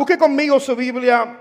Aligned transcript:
Busque 0.00 0.16
conmigo 0.16 0.58
su 0.58 0.74
Biblia. 0.74 1.40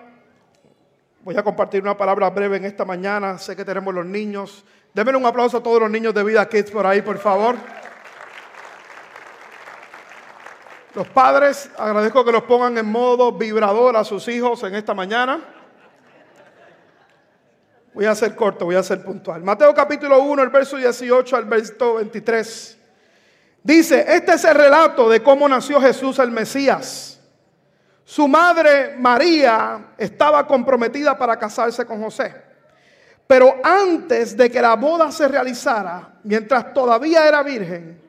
Voy 1.24 1.38
a 1.38 1.42
compartir 1.42 1.82
una 1.82 1.96
palabra 1.96 2.30
breve 2.30 2.58
en 2.58 2.66
esta 2.66 2.84
mañana. 2.84 3.38
Sé 3.38 3.56
que 3.56 3.64
tenemos 3.64 3.94
los 3.94 4.06
niños. 4.06 4.66
Denme 4.94 5.16
un 5.16 5.26
aplauso 5.26 5.60
a 5.60 5.64
todos 5.64 5.80
los 5.80 5.90
niños 5.90 6.14
de 6.14 6.26
Vida 6.26 6.50
Kids 6.50 6.70
por 6.70 6.86
ahí, 6.86 7.02
por 7.02 7.18
favor. 7.20 7.56
Los 10.94 11.08
padres, 11.08 11.70
agradezco 11.78 12.26
que 12.26 12.34
los 12.34 12.44
pongan 12.44 12.78
en 12.78 12.86
modo 12.86 13.32
vibrador 13.32 13.96
a 13.96 14.04
sus 14.04 14.28
hijos 14.28 14.62
en 14.64 14.76
esta 14.76 14.94
mañana. 14.94 15.40
Voy 17.94 18.08
a 18.08 18.14
ser 18.14 18.36
corto, 18.36 18.66
voy 18.66 18.76
a 18.76 18.84
ser 18.84 19.06
puntual. 19.06 19.42
Mateo 19.42 19.74
capítulo 19.74 20.22
1, 20.22 20.44
el 20.44 20.50
verso 20.50 20.76
18 20.76 21.38
al 21.38 21.46
verso 21.46 21.94
23. 21.94 22.78
Dice, 23.64 24.06
este 24.06 24.34
es 24.34 24.44
el 24.44 24.56
relato 24.56 25.08
de 25.08 25.24
cómo 25.24 25.48
nació 25.48 25.80
Jesús 25.80 26.20
el 26.20 26.32
Mesías. 26.32 27.19
Su 28.10 28.28
madre 28.28 28.96
María 28.98 29.94
estaba 29.96 30.48
comprometida 30.48 31.16
para 31.16 31.38
casarse 31.38 31.86
con 31.86 32.02
José. 32.02 32.34
Pero 33.28 33.58
antes 33.62 34.36
de 34.36 34.50
que 34.50 34.60
la 34.60 34.76
boda 34.76 35.12
se 35.12 35.28
realizara, 35.28 36.16
mientras 36.24 36.74
todavía 36.74 37.28
era 37.28 37.44
virgen, 37.44 38.02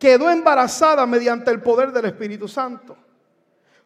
quedó 0.00 0.28
embarazada 0.28 1.06
mediante 1.06 1.52
el 1.52 1.62
poder 1.62 1.92
del 1.92 2.06
Espíritu 2.06 2.48
Santo. 2.48 2.96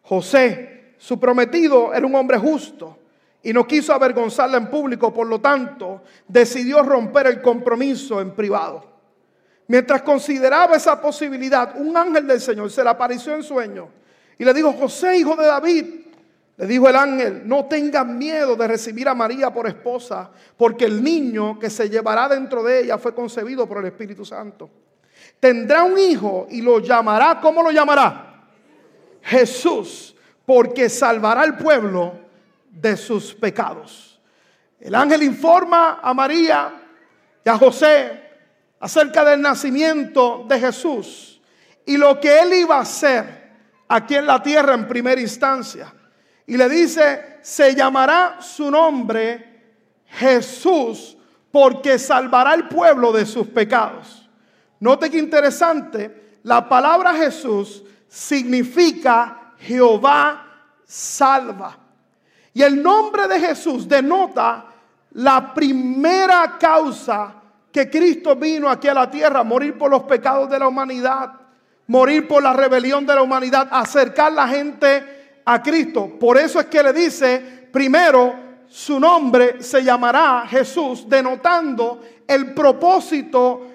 José, 0.01 0.95
su 0.97 1.19
prometido, 1.19 1.93
era 1.93 2.07
un 2.07 2.15
hombre 2.15 2.39
justo 2.39 2.97
y 3.43 3.53
no 3.53 3.67
quiso 3.67 3.93
avergonzarla 3.93 4.57
en 4.57 4.71
público, 4.71 5.13
por 5.13 5.27
lo 5.27 5.41
tanto, 5.41 6.01
decidió 6.27 6.81
romper 6.81 7.27
el 7.27 7.43
compromiso 7.43 8.19
en 8.19 8.31
privado. 8.31 8.83
Mientras 9.67 10.01
consideraba 10.01 10.75
esa 10.75 10.99
posibilidad, 10.99 11.79
un 11.79 11.95
ángel 11.95 12.25
del 12.25 12.41
Señor 12.41 12.71
se 12.71 12.83
le 12.83 12.89
apareció 12.89 13.35
en 13.35 13.43
sueño 13.43 14.04
y 14.37 14.45
le 14.45 14.53
dijo, 14.53 14.73
José, 14.73 15.17
hijo 15.17 15.35
de 15.35 15.45
David, 15.45 15.85
le 16.57 16.67
dijo 16.67 16.87
el 16.87 16.95
ángel, 16.95 17.41
no 17.45 17.65
tengas 17.65 18.05
miedo 18.05 18.55
de 18.55 18.67
recibir 18.67 19.07
a 19.09 19.15
María 19.15 19.53
por 19.53 19.67
esposa, 19.67 20.29
porque 20.57 20.85
el 20.85 21.03
niño 21.03 21.59
que 21.59 21.69
se 21.69 21.89
llevará 21.89 22.29
dentro 22.29 22.63
de 22.63 22.81
ella 22.81 22.97
fue 22.97 23.13
concebido 23.13 23.67
por 23.67 23.79
el 23.79 23.85
Espíritu 23.85 24.23
Santo. 24.23 24.69
Tendrá 25.39 25.83
un 25.83 25.97
hijo 25.97 26.47
y 26.49 26.61
lo 26.61 26.79
llamará, 26.79 27.39
¿cómo 27.41 27.61
lo 27.61 27.71
llamará? 27.71 28.47
Jesús, 29.21 30.15
porque 30.45 30.89
salvará 30.89 31.41
al 31.41 31.57
pueblo 31.57 32.13
de 32.69 32.95
sus 32.95 33.33
pecados. 33.33 34.21
El 34.79 34.95
ángel 34.95 35.23
informa 35.23 35.99
a 36.01 36.13
María 36.13 36.73
y 37.43 37.49
a 37.49 37.57
José 37.57 38.21
acerca 38.79 39.25
del 39.25 39.41
nacimiento 39.41 40.45
de 40.47 40.59
Jesús 40.59 41.41
y 41.85 41.97
lo 41.97 42.19
que 42.19 42.39
él 42.39 42.53
iba 42.53 42.77
a 42.77 42.81
hacer 42.81 43.44
aquí 43.95 44.15
en 44.15 44.25
la 44.25 44.41
tierra 44.41 44.73
en 44.73 44.87
primera 44.87 45.19
instancia. 45.19 45.93
Y 46.47 46.57
le 46.57 46.69
dice, 46.69 47.37
se 47.41 47.73
llamará 47.73 48.37
su 48.41 48.69
nombre 48.69 49.53
Jesús 50.05 51.17
porque 51.51 51.97
salvará 51.97 52.51
al 52.51 52.67
pueblo 52.67 53.11
de 53.11 53.25
sus 53.25 53.47
pecados. 53.47 54.29
Note 54.79 55.09
que 55.09 55.17
interesante, 55.17 56.39
la 56.43 56.67
palabra 56.67 57.13
Jesús 57.13 57.83
significa 58.07 59.53
Jehová 59.59 60.45
salva. 60.85 61.77
Y 62.53 62.61
el 62.61 62.83
nombre 62.83 63.27
de 63.27 63.39
Jesús 63.39 63.87
denota 63.87 64.65
la 65.11 65.53
primera 65.53 66.57
causa 66.59 67.35
que 67.71 67.89
Cristo 67.89 68.35
vino 68.35 68.69
aquí 68.69 68.87
a 68.87 68.93
la 68.93 69.09
tierra, 69.09 69.43
morir 69.43 69.77
por 69.77 69.89
los 69.89 70.03
pecados 70.03 70.49
de 70.49 70.59
la 70.59 70.67
humanidad, 70.67 71.33
morir 71.87 72.27
por 72.27 72.41
la 72.41 72.53
rebelión 72.53 73.05
de 73.05 73.15
la 73.15 73.21
humanidad, 73.21 73.67
acercar 73.71 74.31
la 74.31 74.47
gente 74.47 75.41
a 75.45 75.61
Cristo. 75.61 76.17
Por 76.19 76.37
eso 76.37 76.59
es 76.59 76.65
que 76.65 76.81
le 76.81 76.93
dice, 76.93 77.67
primero, 77.71 78.33
su 78.67 78.99
nombre 78.99 79.61
se 79.61 79.83
llamará 79.83 80.45
Jesús, 80.47 81.07
denotando 81.07 82.01
el 82.27 82.53
propósito, 82.53 83.67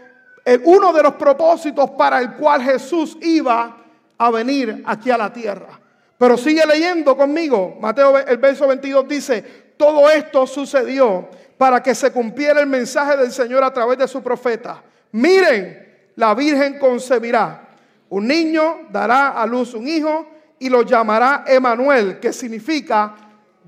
uno 0.65 0.93
de 0.93 1.03
los 1.03 1.15
propósitos 1.15 1.91
para 1.91 2.21
el 2.21 2.35
cual 2.35 2.63
Jesús 2.63 3.17
iba 3.21 3.77
a 4.19 4.31
venir 4.31 4.83
aquí 4.85 5.11
a 5.11 5.19
la 5.19 5.33
tierra. 5.33 5.81
Pero 6.19 6.37
sigue 6.37 6.67
leyendo 6.67 7.17
conmigo. 7.17 7.79
Mateo, 7.81 8.19
el 8.19 8.37
verso 8.37 8.67
22 8.67 9.09
dice, 9.09 9.43
todo 9.79 10.11
esto 10.11 10.47
sucedió 10.47 11.31
para 11.57 11.83
que 11.83 11.95
se 11.95 12.13
cumpliera 12.13 12.61
el 12.61 12.67
mensaje 12.67 13.17
del 13.17 13.33
Señor 13.33 13.65
a 13.65 13.73
través 13.73 13.97
de 13.97 14.09
su 14.09 14.23
profeta. 14.23 14.83
Miren, 15.13 16.11
la 16.17 16.35
Virgen 16.35 16.79
concebirá. 16.79 17.69
Un 18.11 18.27
niño 18.27 18.89
dará 18.91 19.31
a 19.31 19.47
luz 19.47 19.75
un 19.75 19.87
hijo 19.89 20.27
y 20.59 20.69
lo 20.69 20.83
llamará 20.83 21.45
Emanuel, 21.47 22.19
que 22.19 22.33
significa 22.33 23.15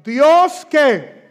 Dios 0.03 0.67
que 0.69 1.31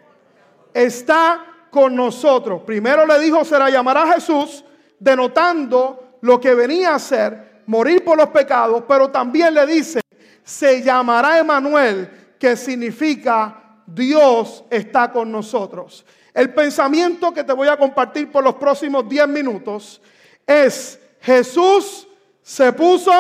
está 0.74 1.46
con 1.70 1.96
nosotros. 1.96 2.64
Primero 2.66 3.06
le 3.06 3.20
dijo, 3.20 3.44
se 3.44 3.60
la 3.60 3.70
llamará 3.70 4.14
Jesús, 4.14 4.64
denotando 4.98 6.18
lo 6.22 6.40
que 6.40 6.56
venía 6.56 6.96
a 6.96 7.00
ser, 7.00 7.64
morir 7.66 8.04
por 8.04 8.18
los 8.18 8.30
pecados, 8.30 8.84
pero 8.88 9.10
también 9.10 9.54
le 9.54 9.66
dice, 9.66 10.02
se 10.44 10.82
llamará 10.82 11.38
Emanuel, 11.38 12.36
que 12.40 12.56
significa 12.56 13.82
Dios 13.86 14.64
está 14.70 15.12
con 15.12 15.32
nosotros. 15.32 16.06
El 16.34 16.54
pensamiento 16.54 17.34
que 17.34 17.44
te 17.44 17.52
voy 17.52 17.68
a 17.68 17.78
compartir 17.78 18.32
por 18.32 18.42
los 18.42 18.56
próximos 18.56 19.08
10 19.08 19.28
minutos 19.28 20.02
es, 20.48 20.98
Jesús 21.20 22.08
se 22.42 22.72
puso 22.74 23.12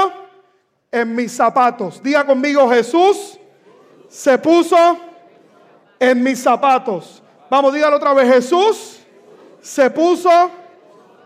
en 0.91 1.15
mis 1.15 1.31
zapatos. 1.31 2.01
Diga 2.01 2.25
conmigo, 2.25 2.69
Jesús 2.69 3.39
se 4.09 4.37
puso 4.37 4.99
en 5.99 6.21
mis 6.23 6.41
zapatos. 6.41 7.23
Vamos, 7.49 7.73
dígalo 7.73 7.97
otra 7.97 8.13
vez, 8.13 8.33
Jesús 8.33 8.99
se 9.61 9.89
puso 9.89 10.51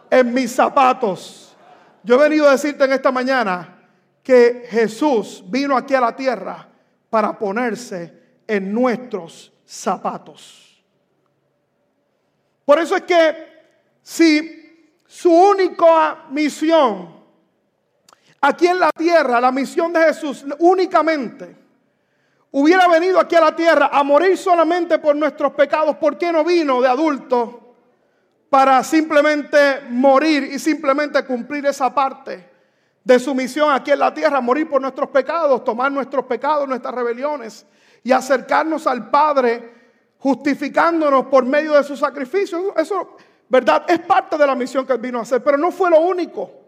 en 0.09 0.33
mis 0.33 0.51
zapatos. 0.51 1.55
Yo 2.03 2.15
he 2.15 2.29
venido 2.29 2.47
a 2.47 2.51
decirte 2.51 2.83
en 2.83 2.93
esta 2.93 3.11
mañana, 3.11 3.75
que 4.25 4.65
Jesús 4.71 5.43
vino 5.45 5.77
aquí 5.77 5.93
a 5.93 6.01
la 6.01 6.15
tierra 6.15 6.67
para 7.11 7.37
ponerse 7.37 8.11
en 8.47 8.73
nuestros 8.73 9.53
zapatos. 9.63 10.83
Por 12.65 12.79
eso 12.79 12.95
es 12.95 13.03
que 13.03 13.35
si 14.01 14.97
su 15.05 15.31
única 15.31 16.25
misión 16.31 17.14
aquí 18.47 18.67
en 18.67 18.79
la 18.79 18.91
tierra, 18.91 19.41
la 19.41 19.51
misión 19.51 19.91
de 19.91 20.01
Jesús 20.01 20.45
únicamente, 20.59 21.55
hubiera 22.51 22.87
venido 22.87 23.19
aquí 23.19 23.35
a 23.35 23.41
la 23.41 23.55
tierra 23.55 23.89
a 23.91 24.03
morir 24.03 24.37
solamente 24.37 24.99
por 24.99 25.15
nuestros 25.15 25.53
pecados, 25.53 25.95
¿por 25.97 26.17
qué 26.17 26.31
no 26.31 26.43
vino 26.43 26.81
de 26.81 26.87
adulto 26.87 27.75
para 28.49 28.83
simplemente 28.83 29.81
morir 29.89 30.43
y 30.43 30.59
simplemente 30.59 31.23
cumplir 31.25 31.65
esa 31.65 31.93
parte? 31.93 32.55
de 33.05 33.19
su 33.19 33.35
misión 33.35 33.71
aquí 33.71 33.91
en 33.91 33.99
la 33.99 34.11
tierra, 34.11 34.41
morir 34.41 34.67
por 34.67 34.81
nuestros 34.81 35.09
pecados, 35.09 35.63
tomar 35.63 35.91
nuestros 35.91 36.25
pecados, 36.25 36.67
nuestras 36.67 36.91
rebeliones 36.95 37.63
y 38.03 38.11
acercarnos 38.11 38.87
al 38.87 39.11
Padre 39.11 39.73
justificándonos 40.17 41.27
por 41.27 41.45
medio 41.45 41.73
de 41.73 41.83
su 41.83 41.95
sacrificio. 41.95 42.75
Eso, 42.75 43.15
¿verdad? 43.47 43.85
Es 43.87 43.99
parte 43.99 44.39
de 44.39 44.47
la 44.47 44.55
misión 44.55 44.87
que 44.87 44.93
él 44.93 44.99
vino 44.99 45.19
a 45.19 45.21
hacer, 45.21 45.43
pero 45.43 45.55
no 45.55 45.69
fue 45.71 45.91
lo 45.91 45.99
único. 45.99 46.64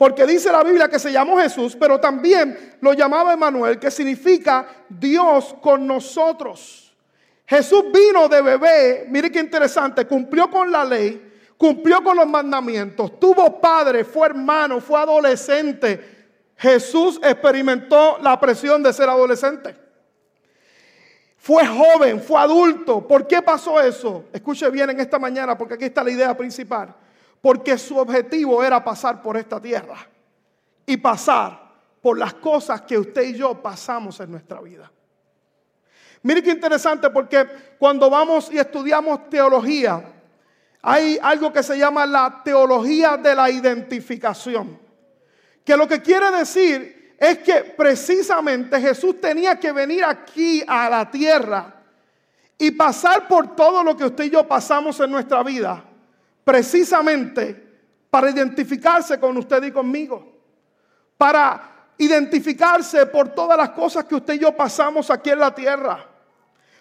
Porque 0.00 0.26
dice 0.26 0.50
la 0.50 0.64
Biblia 0.64 0.88
que 0.88 0.98
se 0.98 1.12
llamó 1.12 1.36
Jesús, 1.36 1.76
pero 1.78 2.00
también 2.00 2.78
lo 2.80 2.94
llamaba 2.94 3.34
Emanuel, 3.34 3.78
que 3.78 3.90
significa 3.90 4.66
Dios 4.88 5.54
con 5.60 5.86
nosotros. 5.86 6.96
Jesús 7.44 7.84
vino 7.92 8.26
de 8.26 8.40
bebé, 8.40 9.06
mire 9.10 9.30
qué 9.30 9.40
interesante, 9.40 10.06
cumplió 10.06 10.50
con 10.50 10.72
la 10.72 10.86
ley, 10.86 11.52
cumplió 11.58 12.02
con 12.02 12.16
los 12.16 12.26
mandamientos, 12.26 13.20
tuvo 13.20 13.60
padre, 13.60 14.02
fue 14.02 14.28
hermano, 14.28 14.80
fue 14.80 14.98
adolescente. 14.98 16.30
Jesús 16.56 17.20
experimentó 17.22 18.16
la 18.22 18.40
presión 18.40 18.82
de 18.82 18.94
ser 18.94 19.10
adolescente. 19.10 19.76
Fue 21.36 21.66
joven, 21.66 22.22
fue 22.22 22.40
adulto. 22.40 23.06
¿Por 23.06 23.26
qué 23.26 23.42
pasó 23.42 23.78
eso? 23.78 24.24
Escuche 24.32 24.70
bien 24.70 24.88
en 24.88 25.00
esta 25.00 25.18
mañana 25.18 25.58
porque 25.58 25.74
aquí 25.74 25.84
está 25.84 26.02
la 26.02 26.10
idea 26.10 26.34
principal. 26.34 26.94
Porque 27.40 27.78
su 27.78 27.96
objetivo 27.98 28.62
era 28.62 28.82
pasar 28.82 29.22
por 29.22 29.36
esta 29.36 29.60
tierra 29.60 29.96
y 30.86 30.96
pasar 30.96 31.70
por 32.02 32.18
las 32.18 32.34
cosas 32.34 32.82
que 32.82 32.98
usted 32.98 33.22
y 33.22 33.34
yo 33.34 33.54
pasamos 33.62 34.20
en 34.20 34.30
nuestra 34.30 34.60
vida. 34.60 34.90
Mire 36.22 36.42
qué 36.42 36.50
interesante 36.50 37.08
porque 37.10 37.46
cuando 37.78 38.10
vamos 38.10 38.50
y 38.52 38.58
estudiamos 38.58 39.30
teología, 39.30 40.02
hay 40.82 41.18
algo 41.22 41.52
que 41.52 41.62
se 41.62 41.78
llama 41.78 42.06
la 42.06 42.42
teología 42.44 43.16
de 43.16 43.34
la 43.34 43.50
identificación. 43.50 44.78
Que 45.64 45.76
lo 45.76 45.86
que 45.86 46.00
quiere 46.00 46.30
decir 46.30 47.14
es 47.18 47.38
que 47.38 47.74
precisamente 47.76 48.80
Jesús 48.80 49.20
tenía 49.20 49.58
que 49.58 49.72
venir 49.72 50.04
aquí 50.04 50.62
a 50.66 50.88
la 50.88 51.10
tierra 51.10 51.74
y 52.56 52.70
pasar 52.70 53.28
por 53.28 53.54
todo 53.54 53.82
lo 53.82 53.96
que 53.96 54.04
usted 54.04 54.24
y 54.24 54.30
yo 54.30 54.46
pasamos 54.46 54.98
en 55.00 55.10
nuestra 55.10 55.42
vida, 55.42 55.84
precisamente 56.44 57.68
para 58.10 58.30
identificarse 58.30 59.18
con 59.20 59.36
usted 59.36 59.62
y 59.64 59.70
conmigo, 59.70 60.26
para 61.16 61.70
identificarse 61.98 63.06
por 63.06 63.28
todas 63.28 63.56
las 63.58 63.70
cosas 63.70 64.04
que 64.04 64.14
usted 64.14 64.34
y 64.34 64.38
yo 64.38 64.56
pasamos 64.56 65.10
aquí 65.10 65.30
en 65.30 65.38
la 65.38 65.54
tierra. 65.54 66.06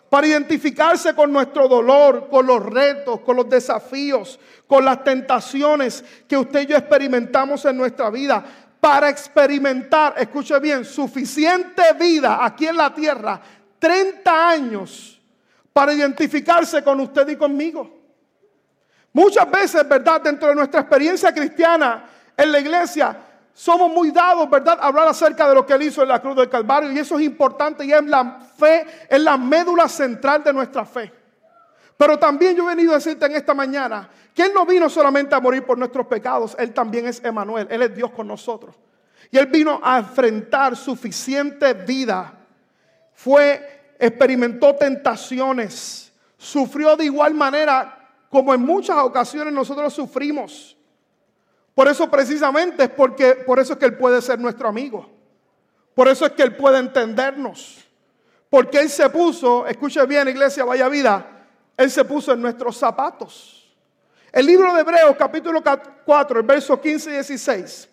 Para 0.09 0.25
identificarse 0.25 1.13
con 1.13 1.31
nuestro 1.31 1.67
dolor, 1.67 2.29
con 2.29 2.47
los 2.47 2.65
retos, 2.65 3.19
con 3.19 3.35
los 3.35 3.47
desafíos, 3.47 4.39
con 4.65 4.83
las 4.83 5.03
tentaciones 5.03 6.03
que 6.27 6.35
usted 6.35 6.61
y 6.61 6.65
yo 6.67 6.77
experimentamos 6.77 7.63
en 7.65 7.77
nuestra 7.77 8.09
vida. 8.09 8.43
Para 8.79 9.09
experimentar, 9.09 10.15
escuche 10.17 10.57
bien, 10.59 10.83
suficiente 10.83 11.83
vida 11.99 12.43
aquí 12.43 12.65
en 12.65 12.77
la 12.77 12.91
tierra, 12.91 13.39
30 13.77 14.49
años, 14.49 15.21
para 15.73 15.93
identificarse 15.93 16.81
con 16.81 16.99
usted 17.01 17.27
y 17.27 17.35
conmigo. 17.35 17.98
Muchas 19.19 19.51
veces, 19.51 19.85
¿verdad? 19.85 20.21
Dentro 20.21 20.47
de 20.47 20.55
nuestra 20.55 20.79
experiencia 20.79 21.33
cristiana 21.33 22.05
en 22.37 22.53
la 22.53 22.59
iglesia, 22.61 23.17
somos 23.53 23.91
muy 23.91 24.11
dados, 24.11 24.49
¿verdad?, 24.49 24.79
a 24.79 24.87
hablar 24.87 25.09
acerca 25.09 25.49
de 25.49 25.55
lo 25.55 25.65
que 25.65 25.73
Él 25.73 25.81
hizo 25.81 26.01
en 26.01 26.07
la 26.07 26.21
cruz 26.21 26.37
del 26.37 26.47
Calvario. 26.47 26.89
Y 26.89 26.99
eso 26.99 27.19
es 27.19 27.25
importante 27.25 27.83
y 27.83 27.91
es 27.91 28.01
la 28.05 28.39
fe, 28.57 28.85
es 29.09 29.19
la 29.19 29.35
médula 29.35 29.89
central 29.89 30.41
de 30.41 30.53
nuestra 30.53 30.85
fe. 30.85 31.11
Pero 31.97 32.17
también 32.17 32.55
yo 32.55 32.63
he 32.63 32.73
venido 32.73 32.93
a 32.93 32.95
decirte 32.95 33.25
en 33.25 33.33
esta 33.35 33.53
mañana 33.53 34.09
que 34.33 34.43
Él 34.43 34.53
no 34.55 34.65
vino 34.65 34.89
solamente 34.89 35.35
a 35.35 35.41
morir 35.41 35.65
por 35.65 35.77
nuestros 35.77 36.07
pecados, 36.07 36.55
Él 36.57 36.73
también 36.73 37.05
es 37.05 37.21
Emanuel, 37.21 37.67
Él 37.69 37.81
es 37.81 37.93
Dios 37.93 38.11
con 38.11 38.25
nosotros. 38.25 38.73
Y 39.31 39.37
Él 39.37 39.47
vino 39.47 39.81
a 39.83 39.97
enfrentar 39.97 40.77
suficiente 40.77 41.73
vida. 41.73 42.35
Fue, 43.15 43.95
experimentó 43.99 44.75
tentaciones, 44.75 46.13
sufrió 46.37 46.95
de 46.95 47.03
igual 47.03 47.33
manera 47.33 47.98
como 48.29 48.53
en 48.53 48.61
muchas 48.61 48.97
ocasiones 48.97 49.53
nosotros 49.53 49.93
sufrimos. 49.93 50.77
Por 51.73 51.87
eso 51.87 52.09
precisamente 52.09 52.83
es 52.83 52.89
porque 52.89 53.35
por 53.35 53.59
eso 53.59 53.73
es 53.73 53.79
que 53.79 53.85
él 53.85 53.97
puede 53.97 54.21
ser 54.21 54.39
nuestro 54.39 54.67
amigo. 54.67 55.09
Por 55.93 56.07
eso 56.07 56.25
es 56.25 56.33
que 56.33 56.43
él 56.43 56.55
puede 56.55 56.77
entendernos. 56.77 57.85
Porque 58.49 58.79
él 58.79 58.89
se 58.89 59.09
puso, 59.09 59.67
escuche 59.67 60.03
bien, 60.05 60.27
iglesia, 60.27 60.65
vaya 60.65 60.89
vida, 60.89 61.47
él 61.77 61.91
se 61.91 62.03
puso 62.03 62.33
en 62.33 62.41
nuestros 62.41 62.77
zapatos. 62.77 63.71
El 64.31 64.45
libro 64.45 64.73
de 64.73 64.81
Hebreos, 64.81 65.15
capítulo 65.17 65.63
4, 66.05 66.39
el 66.39 66.45
verso 66.45 66.79
15 66.79 67.09
y 67.09 67.13
16, 67.13 67.89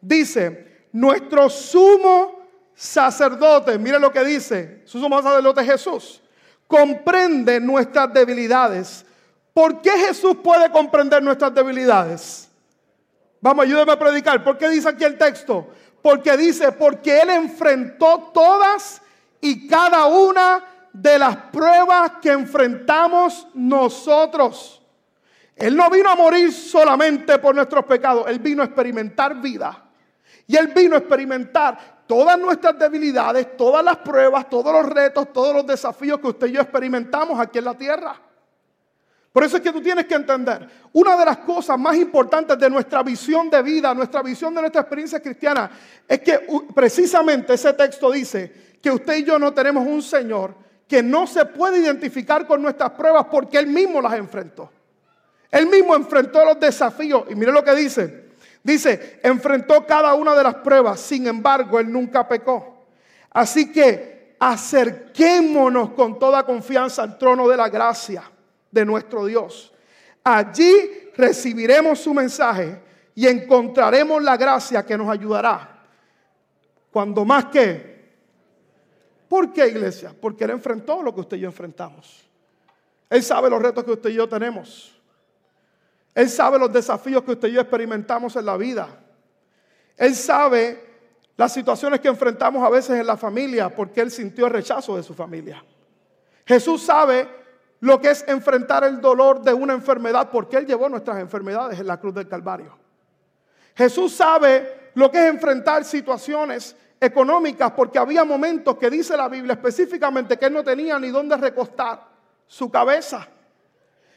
dice: 0.00 0.86
Nuestro 0.92 1.48
sumo 1.48 2.46
sacerdote, 2.74 3.78
mire 3.78 3.98
lo 3.98 4.12
que 4.12 4.22
dice, 4.22 4.82
su 4.84 5.00
sumo 5.00 5.22
sacerdote 5.22 5.64
Jesús, 5.64 6.22
comprende 6.66 7.58
nuestras 7.58 8.12
debilidades. 8.12 9.05
¿Por 9.56 9.80
qué 9.80 9.90
Jesús 9.92 10.36
puede 10.44 10.70
comprender 10.70 11.22
nuestras 11.22 11.54
debilidades? 11.54 12.50
Vamos, 13.40 13.64
ayúdeme 13.64 13.92
a 13.92 13.98
predicar. 13.98 14.44
¿Por 14.44 14.58
qué 14.58 14.68
dice 14.68 14.86
aquí 14.86 15.02
el 15.02 15.16
texto? 15.16 15.68
Porque 16.02 16.36
dice, 16.36 16.72
porque 16.72 17.20
Él 17.20 17.30
enfrentó 17.30 18.32
todas 18.34 19.00
y 19.40 19.66
cada 19.66 20.08
una 20.08 20.62
de 20.92 21.18
las 21.18 21.36
pruebas 21.50 22.12
que 22.20 22.32
enfrentamos 22.32 23.48
nosotros. 23.54 24.82
Él 25.54 25.74
no 25.74 25.88
vino 25.88 26.10
a 26.10 26.16
morir 26.16 26.52
solamente 26.52 27.38
por 27.38 27.54
nuestros 27.54 27.86
pecados, 27.86 28.26
Él 28.28 28.40
vino 28.40 28.60
a 28.60 28.66
experimentar 28.66 29.40
vida. 29.40 29.84
Y 30.46 30.54
Él 30.54 30.66
vino 30.66 30.96
a 30.96 30.98
experimentar 30.98 32.02
todas 32.06 32.38
nuestras 32.38 32.78
debilidades, 32.78 33.56
todas 33.56 33.82
las 33.82 33.96
pruebas, 33.96 34.50
todos 34.50 34.70
los 34.70 34.92
retos, 34.92 35.32
todos 35.32 35.54
los 35.54 35.66
desafíos 35.66 36.20
que 36.20 36.26
usted 36.26 36.48
y 36.48 36.52
yo 36.52 36.60
experimentamos 36.60 37.40
aquí 37.40 37.56
en 37.56 37.64
la 37.64 37.74
tierra. 37.74 38.25
Por 39.36 39.44
eso 39.44 39.58
es 39.58 39.62
que 39.62 39.70
tú 39.70 39.82
tienes 39.82 40.06
que 40.06 40.14
entender, 40.14 40.66
una 40.94 41.14
de 41.14 41.26
las 41.26 41.36
cosas 41.36 41.78
más 41.78 41.94
importantes 41.96 42.58
de 42.58 42.70
nuestra 42.70 43.02
visión 43.02 43.50
de 43.50 43.60
vida, 43.60 43.92
nuestra 43.92 44.22
visión 44.22 44.54
de 44.54 44.62
nuestra 44.62 44.80
experiencia 44.80 45.20
cristiana, 45.20 45.70
es 46.08 46.20
que 46.20 46.40
precisamente 46.74 47.52
ese 47.52 47.74
texto 47.74 48.10
dice 48.10 48.78
que 48.80 48.90
usted 48.90 49.18
y 49.18 49.24
yo 49.24 49.38
no 49.38 49.52
tenemos 49.52 49.86
un 49.86 50.00
Señor 50.00 50.54
que 50.88 51.02
no 51.02 51.26
se 51.26 51.44
puede 51.44 51.80
identificar 51.80 52.46
con 52.46 52.62
nuestras 52.62 52.92
pruebas 52.92 53.26
porque 53.30 53.58
Él 53.58 53.66
mismo 53.66 54.00
las 54.00 54.14
enfrentó. 54.14 54.70
Él 55.50 55.66
mismo 55.66 55.94
enfrentó 55.94 56.42
los 56.42 56.58
desafíos 56.58 57.24
y 57.28 57.34
mire 57.34 57.52
lo 57.52 57.62
que 57.62 57.74
dice. 57.74 58.30
Dice, 58.62 59.20
enfrentó 59.22 59.84
cada 59.84 60.14
una 60.14 60.34
de 60.34 60.44
las 60.44 60.54
pruebas, 60.54 60.98
sin 60.98 61.26
embargo, 61.26 61.78
Él 61.78 61.92
nunca 61.92 62.26
pecó. 62.26 62.86
Así 63.32 63.70
que 63.70 64.34
acerquémonos 64.40 65.90
con 65.90 66.18
toda 66.18 66.42
confianza 66.44 67.02
al 67.02 67.18
trono 67.18 67.46
de 67.46 67.58
la 67.58 67.68
gracia 67.68 68.30
de 68.76 68.84
nuestro 68.84 69.24
Dios. 69.24 69.72
Allí 70.22 71.10
recibiremos 71.16 71.98
su 71.98 72.12
mensaje 72.12 72.80
y 73.14 73.26
encontraremos 73.26 74.22
la 74.22 74.36
gracia 74.36 74.84
que 74.84 74.96
nos 74.98 75.08
ayudará. 75.08 75.82
Cuando 76.90 77.24
más 77.24 77.46
que. 77.46 77.96
¿Por 79.28 79.52
qué, 79.52 79.66
iglesia? 79.66 80.14
Porque 80.20 80.44
Él 80.44 80.50
enfrentó 80.50 81.02
lo 81.02 81.14
que 81.14 81.22
usted 81.22 81.38
y 81.38 81.40
yo 81.40 81.48
enfrentamos. 81.48 82.28
Él 83.08 83.22
sabe 83.22 83.48
los 83.48 83.60
retos 83.60 83.82
que 83.82 83.92
usted 83.92 84.10
y 84.10 84.14
yo 84.14 84.28
tenemos. 84.28 84.94
Él 86.14 86.28
sabe 86.28 86.58
los 86.58 86.72
desafíos 86.72 87.22
que 87.22 87.32
usted 87.32 87.48
y 87.48 87.52
yo 87.52 87.60
experimentamos 87.60 88.36
en 88.36 88.44
la 88.44 88.56
vida. 88.56 88.88
Él 89.96 90.14
sabe 90.14 90.84
las 91.36 91.52
situaciones 91.52 92.00
que 92.00 92.08
enfrentamos 92.08 92.62
a 92.62 92.68
veces 92.68 93.00
en 93.00 93.06
la 93.06 93.16
familia 93.16 93.74
porque 93.74 94.02
Él 94.02 94.10
sintió 94.10 94.46
el 94.46 94.52
rechazo 94.52 94.96
de 94.96 95.02
su 95.02 95.14
familia. 95.14 95.64
Jesús 96.44 96.82
sabe 96.82 97.45
lo 97.86 98.00
que 98.00 98.10
es 98.10 98.24
enfrentar 98.26 98.82
el 98.82 99.00
dolor 99.00 99.42
de 99.42 99.54
una 99.54 99.72
enfermedad, 99.72 100.28
porque 100.28 100.56
Él 100.56 100.66
llevó 100.66 100.88
nuestras 100.88 101.18
enfermedades 101.18 101.78
en 101.78 101.86
la 101.86 102.00
cruz 102.00 102.12
del 102.14 102.26
Calvario. 102.26 102.76
Jesús 103.76 104.12
sabe 104.12 104.90
lo 104.94 105.08
que 105.08 105.18
es 105.18 105.32
enfrentar 105.32 105.84
situaciones 105.84 106.74
económicas, 107.00 107.70
porque 107.76 108.00
había 108.00 108.24
momentos 108.24 108.76
que 108.76 108.90
dice 108.90 109.16
la 109.16 109.28
Biblia 109.28 109.52
específicamente 109.52 110.36
que 110.36 110.46
Él 110.46 110.54
no 110.54 110.64
tenía 110.64 110.98
ni 110.98 111.10
dónde 111.10 111.36
recostar 111.36 112.02
su 112.44 112.68
cabeza. 112.68 113.28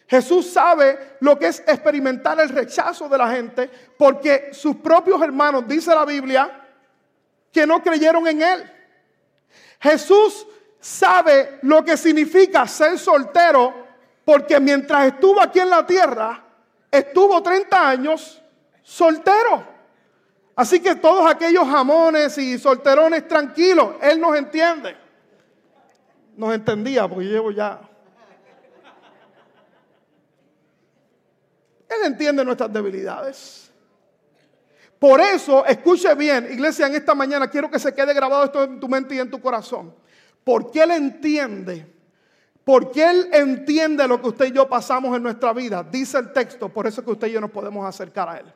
Jesús 0.07 0.49
sabe 0.49 1.17
lo 1.19 1.37
que 1.37 1.49
es 1.49 1.59
experimentar 1.67 2.39
el 2.39 2.49
rechazo 2.49 3.07
de 3.07 3.19
la 3.19 3.29
gente, 3.29 3.69
porque 3.99 4.49
sus 4.51 4.77
propios 4.77 5.21
hermanos, 5.21 5.67
dice 5.67 5.93
la 5.93 6.05
Biblia, 6.05 6.67
que 7.51 7.67
no 7.67 7.83
creyeron 7.83 8.25
en 8.25 8.41
Él. 8.41 8.71
Jesús 9.79 10.47
sabe 10.79 11.59
lo 11.63 11.83
que 11.83 11.97
significa 11.97 12.67
ser 12.67 12.97
soltero 12.97 13.87
porque 14.23 14.59
mientras 14.59 15.07
estuvo 15.07 15.41
aquí 15.41 15.59
en 15.59 15.69
la 15.69 15.85
tierra, 15.85 16.43
estuvo 16.91 17.41
30 17.41 17.89
años 17.89 18.41
soltero. 18.83 19.63
Así 20.55 20.79
que 20.79 20.95
todos 20.95 21.29
aquellos 21.29 21.67
jamones 21.67 22.37
y 22.37 22.57
solterones 22.59 23.27
tranquilos, 23.27 23.95
Él 24.01 24.19
nos 24.19 24.35
entiende. 24.35 24.95
Nos 26.35 26.53
entendía 26.53 27.07
porque 27.07 27.25
llevo 27.25 27.51
ya. 27.51 27.79
Él 31.89 32.05
entiende 32.05 32.45
nuestras 32.45 32.71
debilidades. 32.71 33.71
Por 34.99 35.21
eso, 35.21 35.65
escuche 35.65 36.13
bien, 36.13 36.49
iglesia, 36.51 36.87
en 36.87 36.95
esta 36.95 37.15
mañana 37.15 37.49
quiero 37.49 37.71
que 37.71 37.79
se 37.79 37.93
quede 37.95 38.13
grabado 38.13 38.43
esto 38.43 38.63
en 38.63 38.79
tu 38.79 38.87
mente 38.87 39.15
y 39.15 39.19
en 39.19 39.31
tu 39.31 39.41
corazón. 39.41 39.95
Porque 40.49 40.81
Él 40.81 40.89
entiende, 40.89 41.85
porque 42.63 43.07
Él 43.07 43.29
entiende 43.31 44.07
lo 44.07 44.19
que 44.19 44.29
usted 44.29 44.45
y 44.45 44.51
yo 44.51 44.67
pasamos 44.67 45.15
en 45.15 45.21
nuestra 45.21 45.53
vida, 45.53 45.83
dice 45.83 46.17
el 46.17 46.33
texto, 46.33 46.69
por 46.69 46.87
eso 46.87 47.05
que 47.05 47.11
usted 47.11 47.27
y 47.27 47.33
yo 47.33 47.39
nos 47.39 47.51
podemos 47.51 47.85
acercar 47.85 48.27
a 48.27 48.39
Él. 48.39 48.51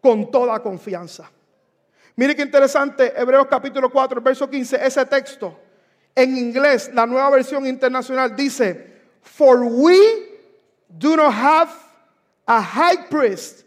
Con 0.00 0.28
toda 0.28 0.58
confianza. 0.58 1.30
Mire 2.16 2.34
qué 2.34 2.42
interesante, 2.42 3.12
Hebreos 3.16 3.46
capítulo 3.48 3.88
4, 3.92 4.20
verso 4.20 4.50
15, 4.50 4.84
ese 4.84 5.06
texto 5.06 5.56
en 6.16 6.36
inglés, 6.36 6.90
la 6.92 7.06
nueva 7.06 7.30
versión 7.30 7.64
internacional 7.64 8.34
dice, 8.34 8.92
For 9.22 9.62
we 9.62 10.00
do 10.88 11.14
not 11.14 11.32
have 11.32 11.70
a 12.48 12.60
high 12.60 13.08
priest 13.08 13.62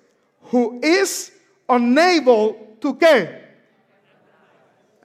who 0.52 0.82
is 0.84 1.32
unable 1.70 2.76
to 2.82 2.98
qué? 3.00 3.49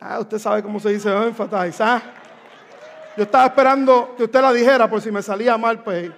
Ah, 0.00 0.18
usted 0.20 0.38
sabe 0.38 0.62
cómo 0.62 0.78
se 0.80 0.90
dice 0.90 1.10
emphasis, 1.10 1.80
¿ah? 1.80 2.02
Yo 3.16 3.22
estaba 3.22 3.46
esperando 3.46 4.14
que 4.16 4.24
usted 4.24 4.40
la 4.40 4.52
dijera 4.52 4.90
por 4.90 5.00
si 5.00 5.10
me 5.10 5.22
salía 5.22 5.56
mal, 5.56 5.82
pues. 5.82 6.10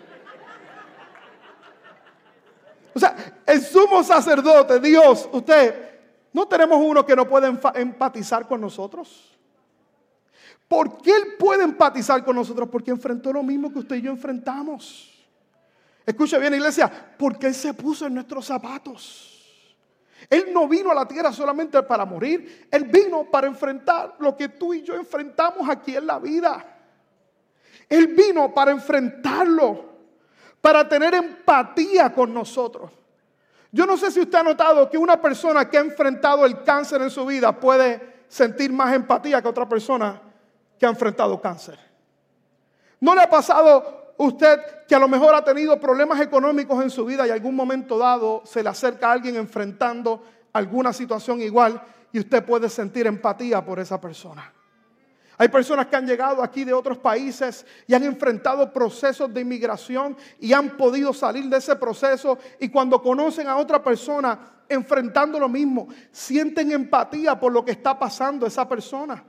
O 2.94 2.98
sea, 2.98 3.14
el 3.44 3.60
sumo 3.62 4.02
sacerdote, 4.02 4.80
Dios, 4.80 5.28
usted, 5.30 5.98
no 6.32 6.46
tenemos 6.46 6.78
uno 6.82 7.04
que 7.04 7.14
no 7.14 7.28
puede 7.28 7.52
empatizar 7.74 8.48
con 8.48 8.60
nosotros. 8.60 9.36
¿Por 10.66 11.00
qué 11.02 11.14
Él 11.14 11.34
puede 11.38 11.62
empatizar 11.62 12.24
con 12.24 12.36
nosotros? 12.36 12.68
Porque 12.70 12.90
enfrentó 12.90 13.32
lo 13.32 13.42
mismo 13.42 13.72
que 13.72 13.80
usted 13.80 13.96
y 13.96 14.02
yo 14.02 14.10
enfrentamos. 14.10 15.12
Escuche 16.04 16.38
bien, 16.38 16.54
iglesia, 16.54 16.90
porque 17.18 17.48
Él 17.48 17.54
se 17.54 17.74
puso 17.74 18.06
en 18.06 18.14
nuestros 18.14 18.46
zapatos. 18.46 19.35
Él 20.28 20.46
no 20.52 20.66
vino 20.66 20.90
a 20.90 20.94
la 20.94 21.06
tierra 21.06 21.32
solamente 21.32 21.82
para 21.82 22.04
morir, 22.04 22.68
Él 22.70 22.84
vino 22.84 23.30
para 23.30 23.46
enfrentar 23.46 24.16
lo 24.18 24.36
que 24.36 24.48
tú 24.50 24.74
y 24.74 24.82
yo 24.82 24.94
enfrentamos 24.94 25.68
aquí 25.68 25.96
en 25.96 26.06
la 26.06 26.18
vida. 26.18 26.64
Él 27.88 28.08
vino 28.08 28.52
para 28.52 28.72
enfrentarlo, 28.72 29.84
para 30.60 30.88
tener 30.88 31.14
empatía 31.14 32.12
con 32.12 32.34
nosotros. 32.34 32.90
Yo 33.70 33.86
no 33.86 33.96
sé 33.96 34.10
si 34.10 34.20
usted 34.20 34.38
ha 34.38 34.42
notado 34.42 34.88
que 34.88 34.98
una 34.98 35.20
persona 35.20 35.68
que 35.68 35.78
ha 35.78 35.82
enfrentado 35.82 36.46
el 36.46 36.62
cáncer 36.62 37.02
en 37.02 37.10
su 37.10 37.26
vida 37.26 37.58
puede 37.58 38.24
sentir 38.28 38.72
más 38.72 38.94
empatía 38.94 39.42
que 39.42 39.48
otra 39.48 39.68
persona 39.68 40.20
que 40.78 40.86
ha 40.86 40.88
enfrentado 40.88 41.40
cáncer. 41.40 41.78
¿No 43.00 43.14
le 43.14 43.20
ha 43.20 43.30
pasado 43.30 44.05
usted 44.18 44.60
que 44.86 44.94
a 44.94 44.98
lo 44.98 45.08
mejor 45.08 45.34
ha 45.34 45.44
tenido 45.44 45.78
problemas 45.78 46.20
económicos 46.20 46.82
en 46.82 46.90
su 46.90 47.04
vida 47.04 47.26
y 47.26 47.30
algún 47.30 47.54
momento 47.54 47.98
dado 47.98 48.42
se 48.44 48.62
le 48.62 48.68
acerca 48.68 49.08
a 49.08 49.12
alguien 49.12 49.36
enfrentando 49.36 50.22
alguna 50.52 50.92
situación 50.92 51.40
igual 51.40 51.80
y 52.12 52.18
usted 52.20 52.44
puede 52.44 52.68
sentir 52.68 53.06
empatía 53.06 53.64
por 53.64 53.78
esa 53.78 54.00
persona? 54.00 54.52
Hay 55.38 55.48
personas 55.48 55.86
que 55.86 55.96
han 55.96 56.06
llegado 56.06 56.42
aquí 56.42 56.64
de 56.64 56.72
otros 56.72 56.96
países 56.96 57.66
y 57.86 57.92
han 57.92 58.04
enfrentado 58.04 58.72
procesos 58.72 59.32
de 59.32 59.42
inmigración 59.42 60.16
y 60.40 60.54
han 60.54 60.78
podido 60.78 61.12
salir 61.12 61.44
de 61.50 61.58
ese 61.58 61.76
proceso 61.76 62.38
y 62.58 62.70
cuando 62.70 63.02
conocen 63.02 63.46
a 63.46 63.56
otra 63.56 63.82
persona 63.82 64.38
enfrentando 64.68 65.38
lo 65.38 65.48
mismo, 65.48 65.88
sienten 66.10 66.72
empatía 66.72 67.38
por 67.38 67.52
lo 67.52 67.64
que 67.64 67.72
está 67.72 67.98
pasando 67.98 68.46
esa 68.46 68.66
persona. 68.66 69.22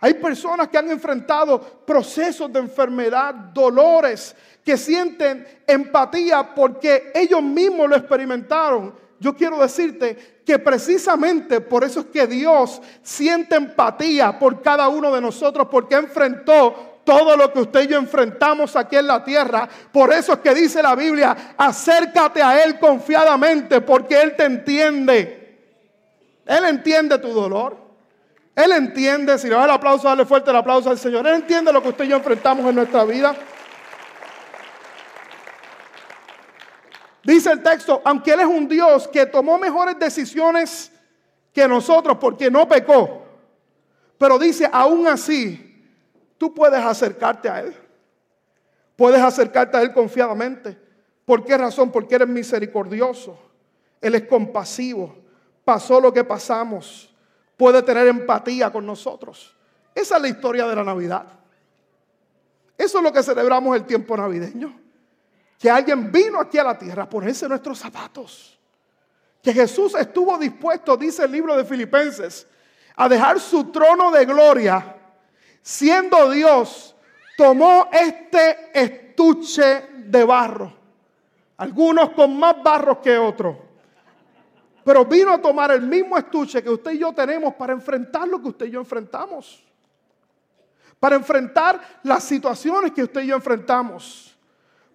Hay 0.00 0.14
personas 0.14 0.68
que 0.68 0.78
han 0.78 0.90
enfrentado 0.90 1.60
procesos 1.84 2.52
de 2.52 2.60
enfermedad, 2.60 3.34
dolores, 3.34 4.34
que 4.64 4.76
sienten 4.76 5.46
empatía 5.66 6.54
porque 6.54 7.10
ellos 7.14 7.42
mismos 7.42 7.88
lo 7.88 7.96
experimentaron. 7.96 8.94
Yo 9.18 9.34
quiero 9.34 9.58
decirte 9.58 10.42
que 10.46 10.58
precisamente 10.58 11.60
por 11.60 11.82
eso 11.82 12.00
es 12.00 12.06
que 12.06 12.26
Dios 12.26 12.80
siente 13.02 13.56
empatía 13.56 14.38
por 14.38 14.62
cada 14.62 14.88
uno 14.88 15.12
de 15.12 15.20
nosotros, 15.20 15.66
porque 15.70 15.96
enfrentó 15.96 17.00
todo 17.02 17.36
lo 17.36 17.52
que 17.52 17.60
usted 17.60 17.84
y 17.84 17.88
yo 17.88 17.98
enfrentamos 17.98 18.76
aquí 18.76 18.96
en 18.96 19.06
la 19.06 19.24
tierra. 19.24 19.68
Por 19.90 20.12
eso 20.12 20.34
es 20.34 20.38
que 20.40 20.54
dice 20.54 20.82
la 20.82 20.94
Biblia, 20.94 21.54
acércate 21.56 22.42
a 22.42 22.62
Él 22.62 22.78
confiadamente, 22.78 23.80
porque 23.80 24.20
Él 24.20 24.36
te 24.36 24.44
entiende. 24.44 25.58
Él 26.44 26.64
entiende 26.66 27.18
tu 27.18 27.28
dolor. 27.28 27.87
Él 28.58 28.72
entiende, 28.72 29.38
si 29.38 29.48
le 29.48 29.54
da 29.54 29.66
el 29.66 29.70
aplauso, 29.70 30.08
dale 30.08 30.26
fuerte 30.26 30.50
el 30.50 30.56
aplauso 30.56 30.90
al 30.90 30.98
Señor. 30.98 31.24
Él 31.28 31.34
entiende 31.36 31.72
lo 31.72 31.80
que 31.80 31.90
usted 31.90 32.06
y 32.06 32.08
yo 32.08 32.16
enfrentamos 32.16 32.66
en 32.66 32.74
nuestra 32.74 33.04
vida. 33.04 33.36
Dice 37.22 37.52
el 37.52 37.62
texto, 37.62 38.02
aunque 38.04 38.32
Él 38.32 38.40
es 38.40 38.46
un 38.46 38.66
Dios 38.66 39.06
que 39.06 39.26
tomó 39.26 39.58
mejores 39.58 39.96
decisiones 39.96 40.90
que 41.52 41.68
nosotros 41.68 42.18
porque 42.20 42.50
no 42.50 42.66
pecó, 42.66 43.22
pero 44.18 44.40
dice, 44.40 44.68
aún 44.72 45.06
así, 45.06 45.80
tú 46.36 46.52
puedes 46.52 46.84
acercarte 46.84 47.48
a 47.48 47.60
Él. 47.60 47.76
Puedes 48.96 49.20
acercarte 49.20 49.76
a 49.76 49.82
Él 49.82 49.92
confiadamente. 49.92 50.76
¿Por 51.24 51.44
qué 51.44 51.56
razón? 51.56 51.92
Porque 51.92 52.16
eres 52.16 52.26
misericordioso. 52.26 53.38
Él 54.00 54.16
es 54.16 54.24
compasivo. 54.24 55.16
Pasó 55.64 56.00
lo 56.00 56.12
que 56.12 56.24
pasamos 56.24 57.08
puede 57.58 57.82
tener 57.82 58.06
empatía 58.06 58.70
con 58.72 58.86
nosotros. 58.86 59.54
Esa 59.94 60.16
es 60.16 60.22
la 60.22 60.28
historia 60.28 60.66
de 60.66 60.76
la 60.76 60.84
Navidad. 60.84 61.26
Eso 62.78 62.98
es 62.98 63.04
lo 63.04 63.12
que 63.12 63.22
celebramos 63.22 63.76
el 63.76 63.84
tiempo 63.84 64.16
navideño. 64.16 64.80
Que 65.58 65.68
alguien 65.68 66.10
vino 66.12 66.40
aquí 66.40 66.56
a 66.56 66.64
la 66.64 66.78
tierra 66.78 67.02
a 67.02 67.10
ponerse 67.10 67.48
nuestros 67.48 67.80
zapatos. 67.80 68.56
Que 69.42 69.52
Jesús 69.52 69.96
estuvo 69.96 70.38
dispuesto, 70.38 70.96
dice 70.96 71.24
el 71.24 71.32
libro 71.32 71.56
de 71.56 71.64
Filipenses, 71.64 72.46
a 72.94 73.08
dejar 73.08 73.40
su 73.40 73.64
trono 73.72 74.12
de 74.12 74.24
gloria. 74.24 74.96
Siendo 75.60 76.30
Dios, 76.30 76.94
tomó 77.36 77.88
este 77.90 78.70
estuche 78.72 79.82
de 79.96 80.22
barro. 80.22 80.72
Algunos 81.56 82.10
con 82.10 82.38
más 82.38 82.62
barro 82.62 83.02
que 83.02 83.18
otros 83.18 83.67
pero 84.88 85.04
vino 85.04 85.34
a 85.34 85.38
tomar 85.38 85.70
el 85.70 85.82
mismo 85.82 86.16
estuche 86.16 86.62
que 86.62 86.70
usted 86.70 86.92
y 86.92 87.00
yo 87.00 87.12
tenemos 87.12 87.52
para 87.56 87.74
enfrentar 87.74 88.26
lo 88.26 88.40
que 88.40 88.48
usted 88.48 88.64
y 88.64 88.70
yo 88.70 88.80
enfrentamos. 88.80 89.62
Para 90.98 91.14
enfrentar 91.14 91.78
las 92.04 92.24
situaciones 92.24 92.92
que 92.92 93.02
usted 93.02 93.20
y 93.20 93.26
yo 93.26 93.36
enfrentamos. 93.36 94.34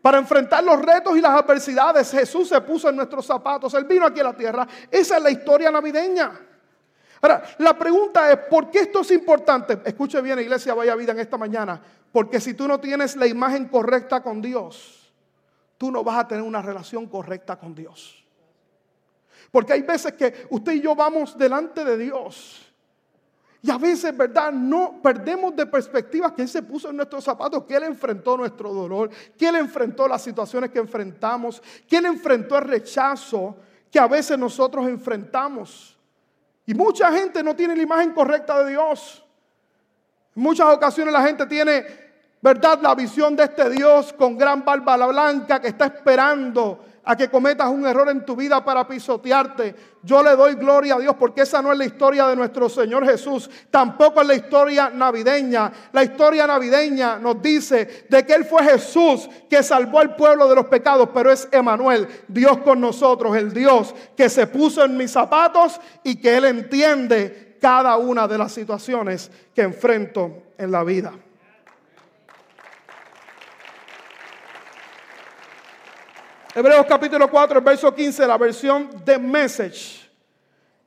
Para 0.01 0.17
enfrentar 0.17 0.63
los 0.63 0.81
retos 0.81 1.15
y 1.15 1.21
las 1.21 1.39
adversidades. 1.39 2.09
Jesús 2.09 2.50
se 2.50 2.59
puso 2.62 2.89
en 2.89 2.95
nuestros 2.95 3.23
zapatos. 3.23 3.71
Él 3.75 3.83
vino 3.83 4.07
aquí 4.07 4.19
a 4.19 4.23
la 4.23 4.33
tierra. 4.35 4.67
Esa 4.89 5.17
es 5.17 5.21
la 5.21 5.29
historia 5.29 5.69
navideña. 5.69 6.41
Ahora, 7.21 7.43
la 7.59 7.77
pregunta 7.77 8.31
es, 8.31 8.39
¿por 8.50 8.71
qué 8.71 8.79
esto 8.79 9.01
es 9.01 9.12
importante? 9.12 9.79
Escuche 9.85 10.19
bien, 10.21 10.39
iglesia, 10.39 10.73
vaya 10.73 10.95
vida 10.95 11.12
en 11.12 11.19
esta 11.19 11.38
mañana. 11.38 11.79
Porque 12.12 12.41
si 12.41 12.55
tú 12.55 12.67
no 12.67 12.79
tienes 12.79 13.15
la 13.15 13.27
imagen 13.27 13.67
correcta 13.67 14.23
con 14.23 14.41
Dios, 14.41 15.13
tú 15.77 15.91
no 15.91 16.03
vas 16.03 16.17
a 16.17 16.27
tener 16.27 16.43
una 16.43 16.63
relación 16.63 17.05
correcta 17.05 17.57
con 17.57 17.75
Dios. 17.75 18.23
Porque 19.53 19.74
hay 19.74 19.83
veces 19.83 20.13
que 20.13 20.48
usted 20.50 20.72
y 20.72 20.81
yo 20.81 20.95
vamos 20.95 21.38
delante 21.38 21.86
de 21.86 21.95
Dios. 21.95 22.74
Y 23.62 23.69
a 23.69 23.77
veces, 23.77 24.17
¿verdad? 24.17 24.51
No 24.51 25.00
perdemos 25.00 25.55
de 25.55 25.67
perspectiva 25.67 26.33
que 26.33 26.41
Él 26.41 26.50
se 26.50 26.63
puso 26.63 26.89
en 26.89 26.95
nuestros 26.95 27.24
zapatos, 27.24 27.63
que 27.65 27.75
Él 27.75 27.83
enfrentó 27.83 28.36
nuestro 28.36 28.74
dolor, 28.74 29.12
que 29.38 29.48
Él 29.48 29.57
enfrentó 29.57 30.07
las 30.07 30.24
situaciones 30.24 30.72
que 30.72 30.79
enfrentamos, 30.79 31.62
que 31.88 31.98
Él 31.98 32.07
enfrentó 32.07 32.57
el 32.57 32.63
rechazo 32.63 33.55
que 33.91 34.00
a 34.00 34.07
veces 34.07 34.39
nosotros 34.39 34.88
enfrentamos. 34.88 35.95
Y 36.65 36.74
mucha 36.74 37.12
gente 37.12 37.43
no 37.43 37.55
tiene 37.55 37.75
la 37.75 37.83
imagen 37.83 38.12
correcta 38.12 38.63
de 38.63 38.72
Dios. 38.72 39.24
En 40.36 40.41
muchas 40.41 40.65
ocasiones 40.65 41.13
la 41.13 41.22
gente 41.22 41.45
tiene, 41.45 41.86
¿verdad? 42.41 42.79
La 42.81 42.95
visión 42.95 43.36
de 43.36 43.43
este 43.43 43.69
Dios 43.69 44.13
con 44.13 44.36
gran 44.36 44.65
barba 44.65 45.05
blanca 45.05 45.62
que 45.62 45.67
está 45.67 45.86
esperando 45.86 46.86
a 47.05 47.15
que 47.15 47.29
cometas 47.29 47.69
un 47.69 47.86
error 47.86 48.10
en 48.10 48.25
tu 48.25 48.36
vida 48.36 48.63
para 48.63 48.88
pisotearte. 48.88 49.75
Yo 50.01 50.24
le 50.24 50.36
doy 50.36 50.55
gloria 50.55 50.95
a 50.95 51.00
Dios 51.00 51.15
porque 51.19 51.41
esa 51.41 51.62
no 51.62 51.72
es 51.72 51.77
la 51.77 51.86
historia 51.86 52.27
de 52.27 52.36
nuestro 52.36 52.69
Señor 52.69 53.05
Jesús. 53.05 53.50
Tampoco 53.69 54.22
es 54.22 54.27
la 54.27 54.36
historia 54.36 54.89
navideña. 54.89 55.72
La 55.91 56.03
historia 56.03 56.48
navideña 56.48 57.17
nos 57.17 57.41
dice 57.41 58.05
de 58.10 58.25
que 58.25 58.33
Él 58.33 58.45
fue 58.45 58.63
Jesús 58.63 59.29
que 59.50 59.63
salvó 59.63 60.00
al 60.00 60.15
pueblo 60.15 60.48
de 60.48 60.55
los 60.55 60.65
pecados, 60.67 61.10
pero 61.13 61.31
es 61.31 61.48
Emanuel, 61.51 62.07
Dios 62.27 62.60
con 62.60 62.79
nosotros, 62.79 63.36
el 63.36 63.53
Dios 63.53 63.93
que 64.15 64.29
se 64.29 64.48
puso 64.48 64.83
en 64.83 64.98
mis 64.98 65.12
zapatos 65.12 65.79
y 66.03 66.15
que 66.15 66.38
Él 66.38 66.45
entiende 66.45 67.57
cada 67.62 67.95
una 67.98 68.27
de 68.27 68.38
las 68.38 68.51
situaciones 68.51 69.31
que 69.55 69.62
enfrento 69.62 70.43
en 70.57 70.72
la 70.72 70.83
vida. 70.83 71.13
Hebreos 76.55 76.86
capítulo 76.88 77.31
4, 77.31 77.57
el 77.57 77.63
verso 77.63 77.93
15, 77.95 78.27
la 78.27 78.38
versión 78.38 79.03
de 79.03 79.17
Message. 79.17 80.07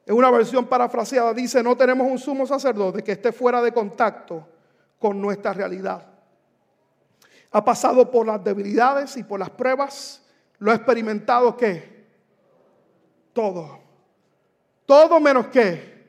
Es 0.04 0.12
una 0.14 0.30
versión 0.30 0.66
parafraseada. 0.66 1.35
Dice, 1.35 1.61
no 1.61 1.76
tenemos 1.76 2.08
un 2.08 2.18
sumo 2.20 2.46
sacerdote 2.46 3.02
que 3.02 3.12
esté 3.12 3.32
fuera 3.32 3.61
de 3.61 3.73
contacto 3.73 4.46
con 5.00 5.20
nuestra 5.20 5.52
realidad. 5.52 6.06
Ha 7.50 7.64
pasado 7.64 8.08
por 8.08 8.28
las 8.28 8.44
debilidades 8.44 9.16
y 9.16 9.25
por 9.25 9.40
las 9.40 9.50
pruebas. 9.50 10.23
Lo 10.58 10.70
ha 10.70 10.76
experimentado 10.76 11.56
qué? 11.56 12.06
Todo. 13.32 13.80
Todo 14.85 15.18
menos 15.18 15.49
qué? 15.49 16.06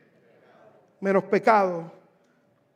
Menos 1.00 1.24
pecado. 1.24 1.92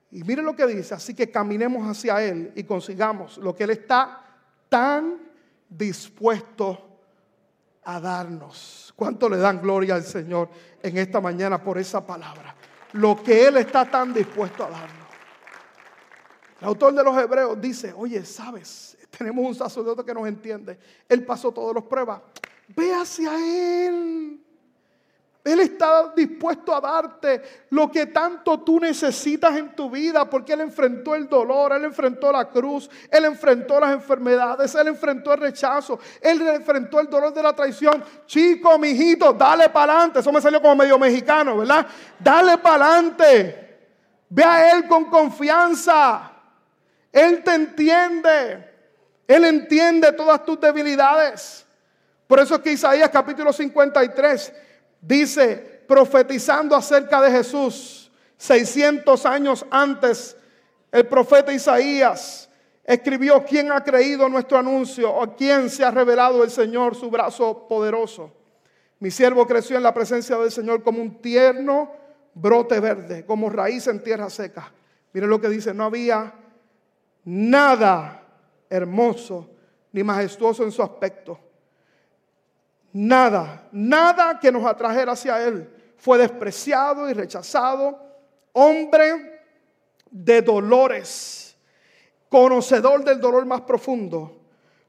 Y 0.09 0.23
mire 0.23 0.41
lo 0.41 0.55
que 0.55 0.65
dice. 0.65 0.95
Así 0.95 1.13
que 1.13 1.29
caminemos 1.29 1.87
hacia 1.87 2.23
Él 2.23 2.51
y 2.55 2.63
consigamos 2.63 3.37
lo 3.37 3.55
que 3.55 3.65
Él 3.65 3.69
está 3.69 4.19
tan 4.67 5.30
dispuesto 5.71 6.99
a 7.83 7.99
darnos. 7.99 8.93
¿Cuánto 8.95 9.29
le 9.29 9.37
dan 9.37 9.61
gloria 9.61 9.95
al 9.95 10.03
Señor 10.03 10.49
en 10.83 10.97
esta 10.97 11.19
mañana 11.19 11.63
por 11.63 11.77
esa 11.77 12.05
palabra? 12.05 12.55
Lo 12.93 13.23
que 13.23 13.47
Él 13.47 13.57
está 13.57 13.89
tan 13.89 14.13
dispuesto 14.13 14.65
a 14.65 14.69
darnos. 14.69 15.07
El 16.59 16.67
autor 16.67 16.93
de 16.93 17.03
los 17.03 17.17
Hebreos 17.17 17.59
dice, 17.59 17.93
oye, 17.95 18.23
sabes, 18.23 18.97
tenemos 19.17 19.45
un 19.45 19.55
sacerdote 19.55 20.03
que 20.03 20.13
nos 20.13 20.27
entiende. 20.27 20.77
Él 21.09 21.25
pasó 21.25 21.51
todas 21.51 21.73
las 21.73 21.85
pruebas. 21.85 22.21
Ve 22.67 22.93
hacia 22.93 23.87
Él. 23.87 24.39
Él 25.43 25.59
está 25.59 26.13
dispuesto 26.15 26.75
a 26.75 26.79
darte 26.79 27.65
lo 27.71 27.91
que 27.91 28.05
tanto 28.07 28.59
tú 28.59 28.79
necesitas 28.79 29.57
en 29.57 29.75
tu 29.75 29.89
vida, 29.89 30.29
porque 30.29 30.53
Él 30.53 30.61
enfrentó 30.61 31.15
el 31.15 31.27
dolor, 31.27 31.73
Él 31.73 31.83
enfrentó 31.85 32.31
la 32.31 32.47
cruz, 32.47 32.87
Él 33.09 33.25
enfrentó 33.25 33.79
las 33.79 33.91
enfermedades, 33.91 34.75
Él 34.75 34.89
enfrentó 34.89 35.33
el 35.33 35.39
rechazo, 35.39 35.99
Él 36.21 36.41
enfrentó 36.47 36.99
el 36.99 37.09
dolor 37.09 37.33
de 37.33 37.41
la 37.41 37.53
traición. 37.53 38.03
Chico, 38.27 38.77
mijito, 38.77 39.33
dale 39.33 39.69
para 39.69 39.93
adelante. 39.93 40.19
Eso 40.19 40.31
me 40.31 40.41
salió 40.41 40.61
como 40.61 40.75
medio 40.75 40.99
mexicano, 40.99 41.57
¿verdad? 41.57 41.87
Dale 42.19 42.59
para 42.59 42.85
adelante. 42.85 43.79
Ve 44.29 44.43
a 44.43 44.73
Él 44.73 44.87
con 44.87 45.05
confianza. 45.05 46.33
Él 47.11 47.43
te 47.43 47.55
entiende. 47.55 48.69
Él 49.27 49.43
entiende 49.45 50.11
todas 50.11 50.45
tus 50.45 50.59
debilidades. 50.59 51.65
Por 52.27 52.39
eso 52.39 52.55
es 52.55 52.61
que 52.61 52.73
Isaías 52.73 53.09
capítulo 53.09 53.51
53 53.51 54.53
dice, 55.01 55.83
profetizando 55.87 56.75
acerca 56.75 57.21
de 57.21 57.31
Jesús, 57.31 58.11
600 58.37 59.25
años 59.25 59.65
antes, 59.69 60.37
el 60.91 61.05
profeta 61.07 61.53
Isaías 61.53 62.49
escribió, 62.83 63.43
¿quién 63.45 63.71
ha 63.71 63.83
creído 63.83 64.27
nuestro 64.29 64.57
anuncio? 64.57 65.13
¿O 65.13 65.35
quién 65.35 65.69
se 65.69 65.83
ha 65.83 65.91
revelado 65.91 66.43
el 66.43 66.51
Señor 66.51 66.95
su 66.95 67.09
brazo 67.09 67.67
poderoso? 67.67 68.31
Mi 68.99 69.09
siervo 69.11 69.47
creció 69.47 69.77
en 69.77 69.83
la 69.83 69.93
presencia 69.93 70.37
del 70.37 70.51
Señor 70.51 70.83
como 70.83 71.01
un 71.01 71.21
tierno 71.21 71.91
brote 72.33 72.79
verde, 72.79 73.25
como 73.25 73.49
raíz 73.49 73.87
en 73.87 74.03
tierra 74.03 74.29
seca. 74.29 74.71
Miren 75.13 75.29
lo 75.29 75.41
que 75.41 75.49
dice, 75.49 75.73
no 75.73 75.85
había 75.85 76.33
nada 77.25 78.23
hermoso 78.69 79.49
ni 79.91 80.03
majestuoso 80.03 80.63
en 80.63 80.71
su 80.71 80.81
aspecto. 80.81 81.39
Nada, 82.93 83.67
nada 83.71 84.39
que 84.39 84.51
nos 84.51 84.65
atrajera 84.65 85.13
hacia 85.13 85.45
Él. 85.45 85.69
Fue 85.97 86.17
despreciado 86.17 87.09
y 87.09 87.13
rechazado, 87.13 87.97
hombre 88.53 89.41
de 90.09 90.41
dolores, 90.41 91.55
conocedor 92.27 93.03
del 93.03 93.19
dolor 93.19 93.45
más 93.45 93.61
profundo. 93.61 94.39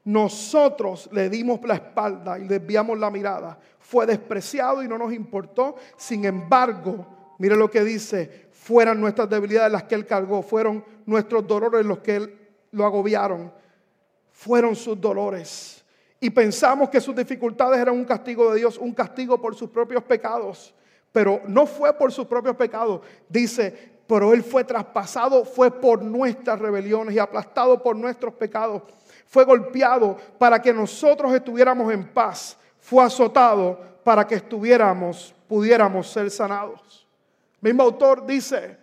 Nosotros 0.05 1.09
le 1.13 1.29
dimos 1.29 1.61
la 1.63 1.75
espalda 1.75 2.37
y 2.37 2.47
desviamos 2.47 2.99
la 2.99 3.09
mirada. 3.09 3.57
Fue 3.79 4.05
despreciado 4.05 4.83
y 4.83 4.87
no 4.87 4.97
nos 4.97 5.13
importó. 5.13 5.75
Sin 5.95 6.25
embargo, 6.25 7.35
mire 7.37 7.55
lo 7.55 7.71
que 7.71 7.83
dice, 7.83 8.49
fueran 8.51 8.99
nuestras 8.99 9.29
debilidades 9.29 9.71
las 9.71 9.83
que 9.83 9.95
Él 9.95 10.05
cargó, 10.05 10.41
fueron 10.41 10.83
nuestros 11.05 11.47
dolores 11.47 11.85
los 11.85 11.99
que 11.99 12.15
Él 12.17 12.39
lo 12.71 12.85
agobiaron, 12.85 13.53
fueron 14.31 14.75
sus 14.75 14.99
dolores. 14.99 15.82
Y 16.23 16.29
pensamos 16.29 16.89
que 16.89 17.01
sus 17.01 17.15
dificultades 17.15 17.79
eran 17.79 17.95
un 17.95 18.05
castigo 18.05 18.51
de 18.51 18.59
Dios, 18.59 18.77
un 18.77 18.93
castigo 18.93 19.39
por 19.41 19.55
sus 19.55 19.69
propios 19.69 20.03
pecados. 20.03 20.73
Pero 21.11 21.41
no 21.47 21.65
fue 21.65 21.93
por 21.93 22.11
sus 22.11 22.25
propios 22.25 22.55
pecados. 22.55 23.01
Dice, 23.29 23.91
pero 24.07 24.33
Él 24.33 24.43
fue 24.43 24.63
traspasado, 24.63 25.45
fue 25.45 25.69
por 25.69 26.01
nuestras 26.01 26.59
rebeliones 26.59 27.15
y 27.15 27.19
aplastado 27.19 27.83
por 27.83 27.95
nuestros 27.95 28.33
pecados. 28.33 28.83
Fue 29.27 29.43
golpeado 29.43 30.17
para 30.37 30.61
que 30.61 30.73
nosotros 30.73 31.33
estuviéramos 31.33 31.91
en 31.91 32.11
paz. 32.13 32.57
Fue 32.79 33.03
azotado 33.03 33.79
para 34.03 34.25
que 34.25 34.35
estuviéramos, 34.35 35.35
pudiéramos 35.47 36.09
ser 36.09 36.29
sanados 36.31 37.03
mismo 37.63 37.83
autor 37.83 38.25
dice, 38.25 38.77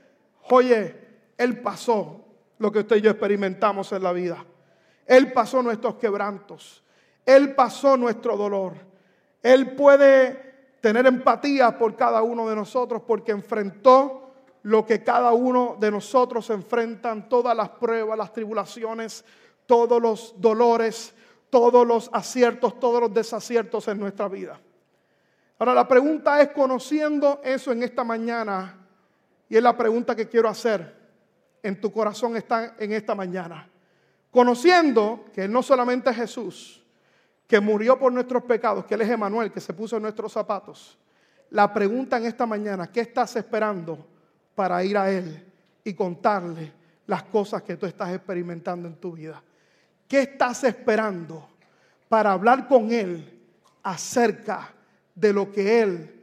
oye, 0.49 0.97
Él 1.37 1.61
pasó 1.61 2.25
lo 2.59 2.73
que 2.73 2.81
usted 2.81 2.97
y 2.97 3.01
yo 3.03 3.11
experimentamos 3.11 3.93
en 3.93 4.03
la 4.03 4.13
vida. 4.13 4.43
Él 5.07 5.33
pasó 5.33 5.63
nuestros 5.63 5.97
quebrantos. 5.97 6.83
Él 7.37 7.55
pasó 7.55 7.97
nuestro 7.97 8.37
dolor. 8.37 8.75
Él 9.43 9.75
puede 9.75 10.77
tener 10.81 11.07
empatía 11.07 11.79
por 11.79 11.97
cada 11.97 12.23
uno 12.23 12.49
de 12.49 12.57
nosotros 12.57 13.03
porque 13.07 13.33
enfrentó 13.33 14.33
lo 14.63 14.85
que 14.85 15.03
cada 15.03 15.33
uno 15.33 15.77
de 15.79 15.91
nosotros 15.91 16.51
enfrentan, 16.51 17.29
todas 17.29 17.57
las 17.57 17.71
pruebas, 17.71 18.19
las 18.19 18.33
tribulaciones, 18.33 19.25
todos 19.67 20.01
los 20.03 20.35
dolores, 20.39 21.15
todos 21.49 21.87
los 21.87 22.11
aciertos, 22.13 22.79
todos 22.79 23.01
los 23.01 23.15
desaciertos 23.15 23.89
en 23.89 24.01
nuestra 24.01 24.29
vida. 24.29 24.61
Ahora 25.59 25.75
la 25.75 25.87
pregunta 25.87 26.41
es, 26.41 26.49
conociendo 26.51 27.41
eso 27.45 27.73
en 27.73 27.83
esta 27.83 28.05
mañana, 28.05 28.77
y 29.49 29.57
es 29.57 29.63
la 29.63 29.77
pregunta 29.77 30.17
que 30.17 30.29
quiero 30.29 30.49
hacer 30.49 30.99
en 31.63 31.81
tu 31.81 31.93
corazón 31.93 32.37
está 32.37 32.75
en 32.79 32.93
esta 32.93 33.15
mañana. 33.15 33.69
Conociendo 34.31 35.27
que 35.35 35.49
no 35.49 35.63
solamente 35.63 36.11
es 36.11 36.17
Jesús, 36.17 36.80
que 37.51 37.59
murió 37.59 37.99
por 37.99 38.13
nuestros 38.13 38.45
pecados, 38.45 38.85
que 38.85 38.95
Él 38.95 39.01
es 39.01 39.11
Emanuel, 39.11 39.51
que 39.51 39.61
se 39.61 39.75
puso 39.75 39.97
en 39.97 40.03
nuestros 40.03 40.33
zapatos. 40.33 40.97
La 41.51 41.75
pregunta 41.75 42.17
en 42.17 42.27
esta 42.27 42.47
mañana, 42.47 42.87
¿qué 42.87 43.01
estás 43.01 43.35
esperando 43.35 44.07
para 44.55 44.85
ir 44.85 44.97
a 44.97 45.11
Él 45.11 45.45
y 45.83 45.93
contarle 45.93 46.73
las 47.09 47.25
cosas 47.25 47.65
que 47.65 47.77
tú 47.77 47.87
estás 47.87 48.15
experimentando 48.15 48.87
en 48.87 48.95
tu 48.95 49.15
vida? 49.15 49.43
¿Qué 50.07 50.21
estás 50.21 50.63
esperando 50.63 51.49
para 52.09 52.31
hablar 52.31 52.69
con 52.69 52.93
Él 52.93 53.41
acerca 53.83 54.73
de 55.13 55.33
lo 55.33 55.51
que 55.51 55.83
Él, 55.83 56.23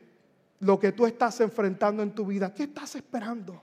lo 0.62 0.80
que 0.80 0.94
tú 0.94 1.06
estás 1.06 1.42
enfrentando 1.42 2.04
en 2.04 2.12
tu 2.16 2.26
vida. 2.26 2.54
¿Qué 2.54 2.64
estás 2.64 2.96
esperando? 2.96 3.62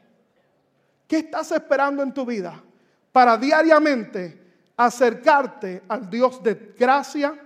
¿Qué 1.09 1.17
estás 1.17 1.51
esperando 1.53 2.03
en 2.03 2.13
tu 2.13 2.27
vida 2.27 2.63
para 3.11 3.39
diariamente 3.39 4.39
acercarte 4.77 5.85
al 5.89 6.11
Dios 6.11 6.43
de 6.43 6.75
gracia 6.79 7.41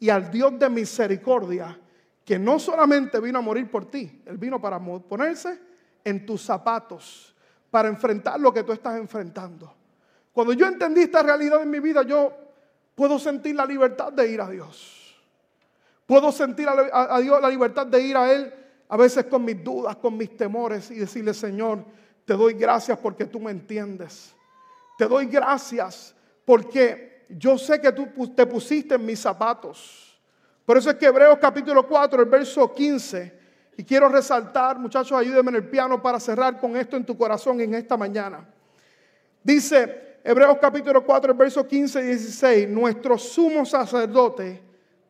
y 0.00 0.10
al 0.10 0.30
Dios 0.30 0.58
de 0.58 0.68
misericordia, 0.68 1.78
que 2.24 2.38
no 2.38 2.58
solamente 2.58 3.20
vino 3.20 3.38
a 3.38 3.42
morir 3.42 3.70
por 3.70 3.90
ti, 3.90 4.22
Él 4.26 4.36
vino 4.36 4.60
para 4.60 4.78
ponerse 4.78 5.58
en 6.04 6.24
tus 6.26 6.42
zapatos, 6.42 7.34
para 7.70 7.88
enfrentar 7.88 8.38
lo 8.38 8.52
que 8.52 8.62
tú 8.62 8.72
estás 8.72 8.96
enfrentando. 8.96 9.74
Cuando 10.32 10.52
yo 10.52 10.66
entendí 10.66 11.02
esta 11.02 11.22
realidad 11.22 11.62
en 11.62 11.70
mi 11.70 11.80
vida, 11.80 12.02
yo 12.02 12.32
puedo 12.94 13.18
sentir 13.18 13.54
la 13.56 13.66
libertad 13.66 14.12
de 14.12 14.30
ir 14.30 14.40
a 14.40 14.48
Dios. 14.48 15.16
Puedo 16.06 16.32
sentir 16.32 16.68
a, 16.68 17.20
Dios 17.20 17.40
la 17.40 17.48
libertad 17.48 17.86
de 17.86 18.00
ir 18.00 18.16
a 18.16 18.32
Él 18.32 18.52
a 18.88 18.96
veces 18.96 19.26
con 19.26 19.44
mis 19.44 19.62
dudas, 19.62 19.96
con 19.96 20.16
mis 20.16 20.36
temores 20.36 20.90
y 20.90 20.94
decirle, 20.94 21.34
Señor, 21.34 21.84
te 22.24 22.34
doy 22.34 22.54
gracias 22.54 22.98
porque 22.98 23.26
tú 23.26 23.40
me 23.40 23.50
entiendes. 23.50 24.34
Te 24.96 25.06
doy 25.06 25.26
gracias 25.26 26.14
porque 26.44 27.07
yo 27.28 27.58
sé 27.58 27.80
que 27.80 27.92
tú 27.92 28.06
te 28.34 28.46
pusiste 28.46 28.94
en 28.94 29.04
mis 29.04 29.20
zapatos. 29.20 30.18
Por 30.64 30.76
eso 30.76 30.90
es 30.90 30.96
que 30.96 31.06
Hebreos 31.06 31.38
capítulo 31.40 31.86
4, 31.86 32.22
el 32.22 32.28
verso 32.28 32.72
15, 32.72 33.38
y 33.76 33.84
quiero 33.84 34.08
resaltar, 34.08 34.78
muchachos, 34.78 35.18
ayúdenme 35.18 35.50
en 35.50 35.56
el 35.56 35.68
piano 35.68 36.02
para 36.02 36.18
cerrar 36.18 36.58
con 36.58 36.76
esto 36.76 36.96
en 36.96 37.04
tu 37.04 37.16
corazón 37.16 37.60
en 37.60 37.74
esta 37.74 37.96
mañana. 37.96 38.46
Dice 39.42 40.18
Hebreos 40.24 40.58
capítulo 40.60 41.04
4, 41.04 41.32
el 41.32 41.38
verso 41.38 41.66
15 41.66 42.00
y 42.00 42.06
16, 42.06 42.68
nuestro 42.68 43.16
sumo 43.16 43.64
sacerdote 43.64 44.62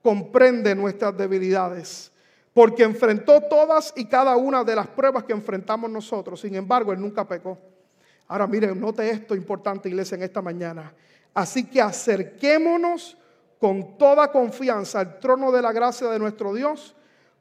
comprende 0.02 0.74
nuestras 0.74 1.16
debilidades, 1.16 2.12
porque 2.52 2.82
enfrentó 2.82 3.40
todas 3.40 3.92
y 3.96 4.04
cada 4.04 4.36
una 4.36 4.62
de 4.62 4.76
las 4.76 4.86
pruebas 4.86 5.24
que 5.24 5.32
enfrentamos 5.32 5.90
nosotros. 5.90 6.40
Sin 6.40 6.54
embargo, 6.54 6.92
Él 6.92 7.00
nunca 7.00 7.26
pecó. 7.26 7.58
Ahora 8.28 8.46
miren, 8.46 8.78
note 8.78 9.08
esto 9.10 9.34
importante, 9.34 9.88
iglesia, 9.88 10.14
en 10.14 10.22
esta 10.22 10.42
mañana. 10.42 10.92
Así 11.34 11.64
que 11.64 11.80
acerquémonos 11.80 13.16
con 13.58 13.98
toda 13.98 14.30
confianza 14.30 15.00
al 15.00 15.18
trono 15.18 15.50
de 15.50 15.62
la 15.62 15.72
gracia 15.72 16.08
de 16.08 16.18
nuestro 16.18 16.54
Dios, 16.54 16.94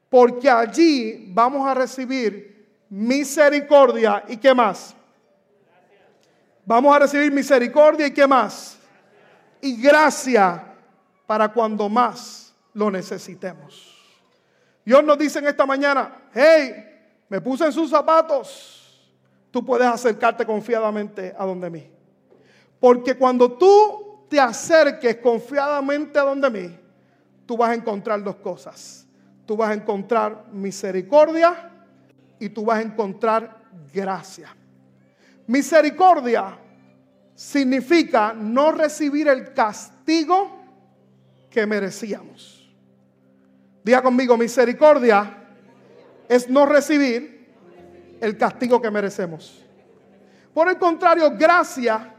porque 0.08 0.50
allí 0.50 1.26
vamos 1.28 1.66
a 1.66 1.74
recibir 1.74 2.76
misericordia 2.90 4.24
y 4.28 4.36
qué 4.36 4.54
más. 4.54 4.94
Vamos 6.64 6.94
a 6.94 6.98
recibir 6.98 7.32
misericordia 7.32 8.06
y 8.06 8.10
qué 8.12 8.26
más. 8.26 8.78
Y 9.60 9.80
gracia 9.80 10.74
para 11.26 11.52
cuando 11.52 11.88
más 11.88 12.54
lo 12.74 12.90
necesitemos. 12.90 13.96
Dios 14.84 15.04
nos 15.04 15.18
dice 15.18 15.38
en 15.38 15.46
esta 15.46 15.66
mañana, 15.66 16.30
hey, 16.32 16.84
me 17.28 17.40
puse 17.40 17.66
en 17.66 17.72
sus 17.72 17.90
zapatos, 17.90 19.12
tú 19.50 19.64
puedes 19.64 19.86
acercarte 19.86 20.46
confiadamente 20.46 21.34
a 21.38 21.44
donde 21.44 21.68
mí. 21.68 21.97
Porque 22.80 23.14
cuando 23.14 23.52
tú 23.52 24.26
te 24.28 24.38
acerques 24.38 25.16
confiadamente 25.16 26.18
a 26.18 26.22
donde 26.22 26.50
mí, 26.50 26.78
tú 27.46 27.56
vas 27.56 27.70
a 27.70 27.74
encontrar 27.74 28.22
dos 28.22 28.36
cosas. 28.36 29.06
Tú 29.46 29.56
vas 29.56 29.70
a 29.70 29.74
encontrar 29.74 30.46
misericordia 30.52 31.70
y 32.38 32.50
tú 32.50 32.64
vas 32.64 32.78
a 32.78 32.82
encontrar 32.82 33.58
gracia. 33.92 34.54
Misericordia 35.46 36.58
significa 37.34 38.34
no 38.34 38.72
recibir 38.72 39.28
el 39.28 39.54
castigo 39.54 40.58
que 41.50 41.66
merecíamos. 41.66 42.70
Diga 43.82 44.02
conmigo, 44.02 44.36
misericordia 44.36 45.46
es 46.28 46.50
no 46.50 46.66
recibir 46.66 47.48
el 48.20 48.36
castigo 48.36 48.82
que 48.82 48.90
merecemos. 48.90 49.64
Por 50.52 50.68
el 50.68 50.76
contrario, 50.76 51.32
gracia 51.38 52.14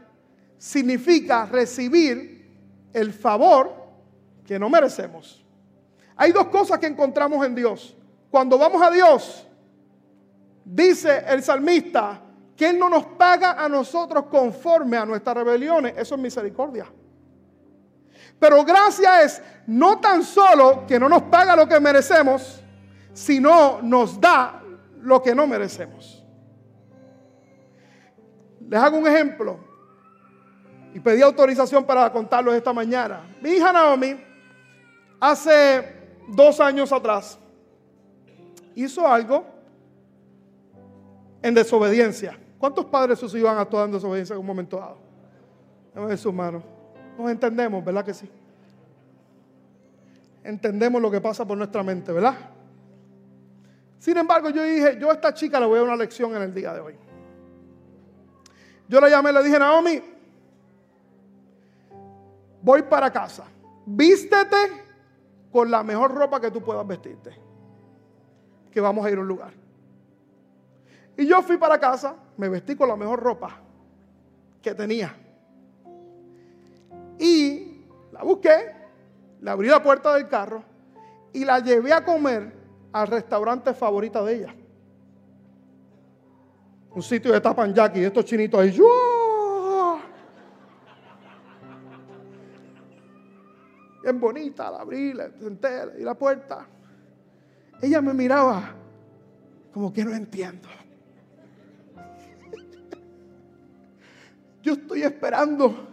significa 0.60 1.46
recibir 1.46 2.46
el 2.92 3.14
favor 3.14 3.72
que 4.44 4.58
no 4.58 4.68
merecemos. 4.68 5.42
Hay 6.16 6.32
dos 6.32 6.48
cosas 6.48 6.78
que 6.78 6.86
encontramos 6.86 7.44
en 7.46 7.54
Dios. 7.54 7.96
Cuando 8.30 8.58
vamos 8.58 8.82
a 8.82 8.90
Dios, 8.90 9.46
dice 10.62 11.24
el 11.28 11.42
salmista 11.42 12.20
que 12.54 12.68
Él 12.68 12.78
no 12.78 12.90
nos 12.90 13.06
paga 13.06 13.52
a 13.52 13.70
nosotros 13.70 14.26
conforme 14.26 14.98
a 14.98 15.06
nuestras 15.06 15.34
rebeliones. 15.34 15.94
Eso 15.96 16.14
es 16.14 16.20
misericordia. 16.20 16.84
Pero 18.38 18.62
gracia 18.62 19.22
es 19.22 19.42
no 19.66 19.98
tan 19.98 20.22
solo 20.22 20.86
que 20.86 21.00
no 21.00 21.08
nos 21.08 21.22
paga 21.22 21.56
lo 21.56 21.66
que 21.66 21.80
merecemos, 21.80 22.62
sino 23.14 23.80
nos 23.80 24.20
da 24.20 24.62
lo 25.00 25.22
que 25.22 25.34
no 25.34 25.46
merecemos. 25.46 26.22
Les 28.68 28.78
hago 28.78 28.98
un 28.98 29.06
ejemplo. 29.06 29.69
Y 30.92 31.00
pedí 31.00 31.22
autorización 31.22 31.84
para 31.84 32.10
contarlo 32.12 32.52
esta 32.52 32.72
mañana. 32.72 33.22
Mi 33.40 33.50
hija 33.50 33.72
Naomi, 33.72 34.16
hace 35.20 35.84
dos 36.28 36.60
años 36.60 36.92
atrás, 36.92 37.38
hizo 38.74 39.06
algo 39.06 39.44
en 41.42 41.54
desobediencia. 41.54 42.38
¿Cuántos 42.58 42.84
padres 42.86 43.18
sus 43.18 43.34
hijos 43.34 43.50
han 43.50 43.84
en 43.84 43.92
desobediencia 43.92 44.34
en 44.34 44.40
un 44.40 44.46
momento 44.46 44.78
dado? 44.78 44.98
Ver 45.94 46.18
sus 46.18 46.32
manos. 46.32 46.62
Nos 47.18 47.30
entendemos, 47.30 47.84
¿verdad 47.84 48.04
que 48.04 48.14
sí? 48.14 48.28
Entendemos 50.42 51.00
lo 51.00 51.10
que 51.10 51.20
pasa 51.20 51.46
por 51.46 51.56
nuestra 51.56 51.82
mente, 51.82 52.12
¿verdad? 52.12 52.34
Sin 53.98 54.16
embargo, 54.16 54.48
yo 54.50 54.62
dije, 54.62 54.98
yo 54.98 55.10
a 55.10 55.14
esta 55.14 55.34
chica 55.34 55.60
le 55.60 55.66
voy 55.66 55.76
a 55.76 55.80
dar 55.80 55.88
una 55.88 55.96
lección 55.96 56.34
en 56.34 56.42
el 56.42 56.54
día 56.54 56.72
de 56.72 56.80
hoy. 56.80 56.94
Yo 58.88 59.00
la 59.00 59.08
llamé 59.08 59.30
y 59.30 59.34
le 59.34 59.42
dije, 59.42 59.58
Naomi, 59.58 60.02
voy 62.62 62.82
para 62.82 63.10
casa. 63.12 63.44
Vístete 63.86 64.56
con 65.50 65.70
la 65.70 65.82
mejor 65.82 66.14
ropa 66.14 66.40
que 66.40 66.50
tú 66.50 66.62
puedas 66.62 66.86
vestirte. 66.86 67.34
Que 68.70 68.80
vamos 68.80 69.04
a 69.04 69.10
ir 69.10 69.18
a 69.18 69.20
un 69.20 69.28
lugar. 69.28 69.52
Y 71.16 71.26
yo 71.26 71.42
fui 71.42 71.56
para 71.56 71.78
casa, 71.78 72.14
me 72.36 72.48
vestí 72.48 72.76
con 72.76 72.88
la 72.88 72.96
mejor 72.96 73.20
ropa 73.20 73.58
que 74.62 74.74
tenía. 74.74 75.14
Y 77.18 77.84
la 78.12 78.22
busqué, 78.22 78.72
le 79.40 79.50
abrí 79.50 79.68
la 79.68 79.82
puerta 79.82 80.14
del 80.14 80.28
carro 80.28 80.62
y 81.32 81.44
la 81.44 81.58
llevé 81.58 81.92
a 81.92 82.04
comer 82.04 82.52
al 82.92 83.06
restaurante 83.06 83.74
favorito 83.74 84.24
de 84.24 84.34
ella. 84.34 84.54
Un 86.92 87.02
sitio 87.02 87.32
de 87.32 87.40
tapanyaki, 87.40 88.02
estos 88.02 88.24
chinitos 88.24 88.60
ahí. 88.60 88.76
Bonita, 94.18 94.70
la 94.70 94.78
abrí, 94.78 95.12
la 95.12 95.30
senté, 95.38 95.96
di 95.96 96.02
la 96.02 96.14
puerta. 96.14 96.66
Ella 97.80 98.00
me 98.00 98.12
miraba 98.12 98.74
como 99.72 99.92
que 99.92 100.04
no 100.04 100.14
entiendo. 100.14 100.68
Yo 104.62 104.72
estoy 104.74 105.02
esperando 105.02 105.88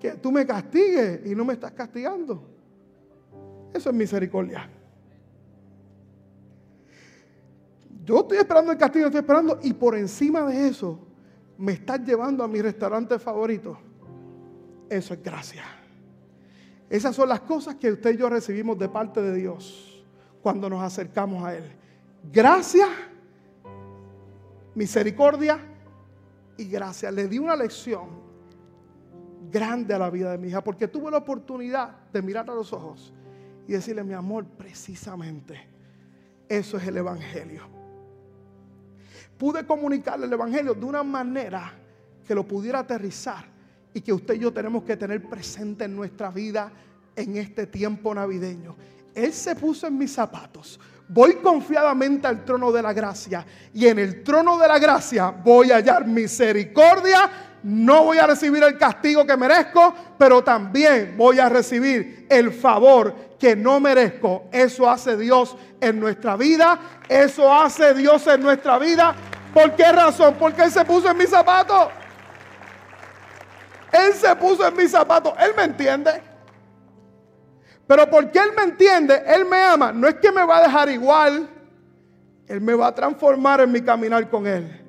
que 0.00 0.12
tú 0.12 0.32
me 0.32 0.46
castigues 0.46 1.20
y 1.24 1.34
no 1.34 1.44
me 1.44 1.54
estás 1.54 1.72
castigando. 1.72 2.42
Eso 3.72 3.90
es 3.90 3.94
misericordia. 3.94 4.68
Yo 8.04 8.20
estoy 8.20 8.38
esperando 8.38 8.72
el 8.72 8.78
castigo, 8.78 9.06
estoy 9.06 9.20
esperando, 9.20 9.58
y 9.62 9.72
por 9.72 9.96
encima 9.96 10.44
de 10.44 10.68
eso, 10.68 10.98
me 11.56 11.72
estás 11.72 12.00
llevando 12.00 12.44
a 12.44 12.48
mi 12.48 12.60
restaurante 12.60 13.18
favorito. 13.18 13.78
Eso 14.90 15.14
es 15.14 15.22
gracia. 15.22 15.64
Esas 16.94 17.16
son 17.16 17.28
las 17.28 17.40
cosas 17.40 17.74
que 17.74 17.90
usted 17.90 18.14
y 18.14 18.18
yo 18.18 18.28
recibimos 18.28 18.78
de 18.78 18.88
parte 18.88 19.20
de 19.20 19.34
Dios 19.34 20.04
cuando 20.42 20.68
nos 20.68 20.82
acercamos 20.82 21.44
a 21.44 21.56
Él. 21.56 21.64
Gracia, 22.32 22.86
misericordia 24.74 25.58
y 26.56 26.66
gracia. 26.66 27.10
Le 27.10 27.26
di 27.26 27.38
una 27.38 27.56
lección 27.56 28.08
grande 29.50 29.94
a 29.94 29.98
la 29.98 30.10
vida 30.10 30.30
de 30.30 30.38
mi 30.38 30.48
hija 30.48 30.62
porque 30.62 30.86
tuve 30.86 31.10
la 31.10 31.18
oportunidad 31.18 32.10
de 32.12 32.22
mirar 32.22 32.48
a 32.48 32.54
los 32.54 32.72
ojos 32.72 33.12
y 33.66 33.72
decirle, 33.72 34.04
mi 34.04 34.12
amor, 34.12 34.44
precisamente 34.44 35.66
eso 36.48 36.76
es 36.76 36.86
el 36.86 36.98
Evangelio 36.98 37.74
pude 39.36 39.66
comunicarle 39.66 40.26
el 40.26 40.32
Evangelio 40.32 40.74
de 40.74 40.84
una 40.84 41.02
manera 41.02 41.72
que 42.26 42.34
lo 42.34 42.46
pudiera 42.46 42.78
aterrizar 42.80 43.53
y 43.94 44.00
que 44.00 44.12
usted 44.12 44.34
y 44.34 44.40
yo 44.40 44.52
tenemos 44.52 44.82
que 44.82 44.96
tener 44.96 45.22
presente 45.22 45.84
en 45.84 45.94
nuestra 45.94 46.30
vida 46.30 46.70
en 47.14 47.36
este 47.36 47.66
tiempo 47.66 48.12
navideño. 48.12 48.76
Él 49.14 49.32
se 49.32 49.54
puso 49.54 49.86
en 49.86 49.96
mis 49.96 50.12
zapatos. 50.12 50.80
Voy 51.08 51.36
confiadamente 51.36 52.26
al 52.26 52.44
trono 52.44 52.72
de 52.72 52.82
la 52.82 52.92
gracia 52.92 53.46
y 53.72 53.86
en 53.86 54.00
el 54.00 54.24
trono 54.24 54.58
de 54.58 54.66
la 54.66 54.78
gracia 54.78 55.30
voy 55.30 55.70
a 55.70 55.76
hallar 55.76 56.06
misericordia. 56.06 57.30
No 57.62 58.04
voy 58.04 58.18
a 58.18 58.26
recibir 58.26 58.62
el 58.62 58.76
castigo 58.76 59.24
que 59.24 59.36
merezco, 59.36 59.94
pero 60.18 60.42
también 60.42 61.14
voy 61.16 61.38
a 61.38 61.48
recibir 61.48 62.26
el 62.28 62.52
favor 62.52 63.14
que 63.38 63.54
no 63.54 63.80
merezco. 63.80 64.48
Eso 64.52 64.90
hace 64.90 65.16
Dios 65.16 65.56
en 65.80 66.00
nuestra 66.00 66.36
vida. 66.36 66.78
Eso 67.08 67.52
hace 67.52 67.94
Dios 67.94 68.26
en 68.26 68.42
nuestra 68.42 68.78
vida. 68.78 69.14
¿Por 69.52 69.76
qué 69.76 69.92
razón? 69.92 70.34
Porque 70.38 70.62
Él 70.62 70.70
se 70.70 70.84
puso 70.84 71.10
en 71.10 71.16
mis 71.16 71.30
zapatos. 71.30 71.88
Él 73.94 74.12
se 74.14 74.34
puso 74.34 74.66
en 74.66 74.76
mis 74.76 74.90
zapatos. 74.90 75.32
Él 75.38 75.52
me 75.56 75.62
entiende. 75.62 76.10
Pero 77.86 78.10
porque 78.10 78.38
Él 78.40 78.50
me 78.56 78.64
entiende, 78.64 79.22
Él 79.26 79.44
me 79.44 79.62
ama. 79.62 79.92
No 79.92 80.08
es 80.08 80.16
que 80.16 80.32
me 80.32 80.44
va 80.44 80.58
a 80.58 80.62
dejar 80.62 80.88
igual. 80.88 81.48
Él 82.48 82.60
me 82.60 82.74
va 82.74 82.88
a 82.88 82.94
transformar 82.94 83.60
en 83.60 83.70
mi 83.70 83.80
caminar 83.80 84.28
con 84.28 84.46
Él. 84.46 84.80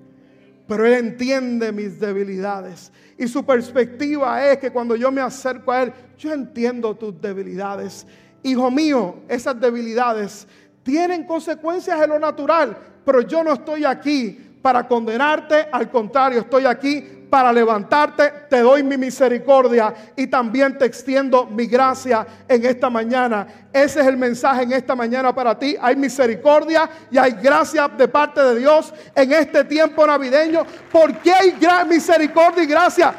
Pero 0.68 0.86
Él 0.88 0.94
entiende 0.94 1.72
mis 1.72 2.00
debilidades. 2.00 2.92
Y 3.18 3.28
su 3.28 3.46
perspectiva 3.46 4.44
es 4.48 4.58
que 4.58 4.72
cuando 4.72 4.96
yo 4.96 5.12
me 5.12 5.22
acerco 5.22 5.72
a 5.72 5.84
Él, 5.84 5.94
yo 6.18 6.34
entiendo 6.34 6.96
tus 6.96 7.22
debilidades. 7.22 8.08
Hijo 8.42 8.72
mío, 8.72 9.18
esas 9.28 9.60
debilidades 9.60 10.48
tienen 10.82 11.26
consecuencias 11.26 12.02
en 12.02 12.10
lo 12.10 12.20
natural, 12.20 12.76
pero 13.06 13.22
yo 13.22 13.44
no 13.44 13.54
estoy 13.54 13.86
aquí 13.86 14.58
para 14.62 14.88
condenarte, 14.88 15.68
al 15.72 15.92
contrario, 15.92 16.40
estoy 16.40 16.66
aquí 16.66 17.15
para 17.30 17.52
levantarte, 17.52 18.32
te 18.50 18.62
doy 18.62 18.84
mi 18.84 18.98
misericordia 18.98 19.94
y 20.16 20.28
también 20.28 20.78
te 20.78 20.86
extiendo 20.86 21.46
mi 21.46 21.66
gracia 21.66 22.26
en 22.48 22.66
esta 22.66 22.90
mañana. 22.90 23.48
Ese 23.74 24.02
es 24.02 24.08
el 24.08 24.18
mensaje 24.18 24.64
en 24.64 24.72
esta 24.72 24.96
mañana 24.96 25.34
para 25.34 25.58
ti. 25.58 25.76
Hay 25.82 25.96
misericordia 25.96 26.90
y 27.12 27.18
hay 27.18 27.32
gracia 27.32 27.88
de 27.88 28.08
parte 28.08 28.42
de 28.42 28.60
Dios 28.60 28.94
en 29.14 29.32
este 29.34 29.64
tiempo 29.66 30.06
navideño. 30.08 30.66
¿Por 30.92 31.18
qué 31.20 31.34
hay 31.34 31.58
misericordia 31.88 32.64
y 32.64 32.68
gracia? 32.68 33.14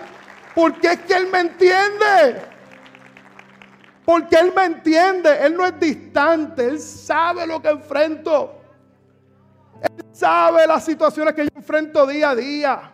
Porque 0.54 0.92
es 0.92 1.00
que 1.00 1.14
Él 1.14 1.28
me 1.30 1.40
entiende. 1.40 2.42
Porque 4.04 4.36
Él 4.36 4.52
me 4.56 4.64
entiende. 4.64 5.44
Él 5.44 5.56
no 5.56 5.66
es 5.66 5.78
distante. 5.78 6.64
Él 6.66 6.80
sabe 6.80 7.46
lo 7.46 7.60
que 7.60 7.68
enfrento. 7.68 8.62
Él 9.82 10.04
sabe 10.12 10.66
las 10.66 10.84
situaciones 10.84 11.34
que 11.34 11.42
yo 11.42 11.50
enfrento 11.54 12.06
día 12.06 12.30
a 12.30 12.34
día. 12.34 12.92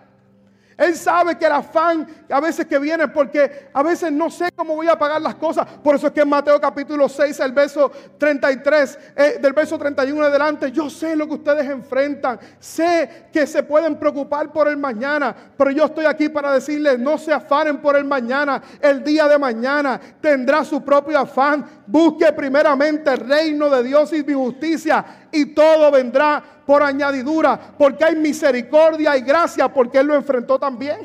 Él 0.77 0.97
sabe 0.97 1.37
que 1.37 1.47
el 1.47 1.53
afán 1.53 2.07
a 2.31 2.41
veces 2.41 2.67
que 2.67 2.79
viene 2.79 3.09
porque 3.09 3.69
a 3.73 3.83
veces 3.83 4.11
no 4.13 4.31
sé 4.31 4.51
cómo 4.55 4.75
voy 4.75 4.89
a 4.89 4.99
pagar 4.99 5.21
las 5.21 5.35
cosas. 5.35 5.67
Por 5.83 5.97
eso 5.97 6.07
es 6.07 6.13
que 6.13 6.21
en 6.21 6.29
Mateo 6.29 6.61
capítulo 6.61 7.09
6, 7.09 7.41
el 7.41 7.53
verso 7.53 7.91
33, 8.19 8.99
eh, 9.17 9.39
del 9.41 9.53
verso 9.53 9.79
31 9.79 10.25
adelante, 10.25 10.71
yo 10.73 10.89
sé 10.89 11.17
lo 11.17 11.27
que 11.27 11.35
ustedes 11.35 11.69
enfrentan. 11.69 12.39
Sé 12.59 13.29
que 13.33 13.47
se 13.47 13.63
pueden 13.63 13.97
preocupar 13.97 14.53
por 14.53 14.69
el 14.69 14.77
mañana, 14.77 15.35
pero 15.57 15.71
yo 15.71 15.85
estoy 15.85 16.07
aquí 16.07 16.29
para 16.29 16.53
decirles, 16.53 16.99
no 16.99 17.19
se 17.19 17.33
afanen 17.33 17.79
por 17.79 17.97
el 17.97 18.05
mañana. 18.05 18.63
El 18.81 19.03
día 19.05 19.29
de 19.29 19.39
mañana 19.39 20.01
tendrá 20.21 20.65
su 20.65 20.83
propio 20.83 21.19
afán. 21.19 21.83
Busque 21.87 22.33
primeramente 22.33 23.13
el 23.13 23.21
reino 23.21 23.69
de 23.69 23.83
Dios 23.83 24.13
y 24.13 24.23
mi 24.25 24.35
justicia 24.35 25.05
y 25.33 25.47
todo 25.47 25.91
vendrá 25.91 26.43
por 26.73 26.83
añadidura, 26.83 27.61
porque 27.77 28.03
hay 28.03 28.17
misericordia 28.17 29.15
y 29.15 29.21
gracia, 29.21 29.71
porque 29.71 29.99
Él 29.99 30.07
lo 30.07 30.15
enfrentó 30.15 30.59
también. 30.59 31.01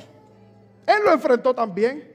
Él 0.86 1.04
lo 1.04 1.12
enfrentó 1.12 1.54
también. 1.54 2.10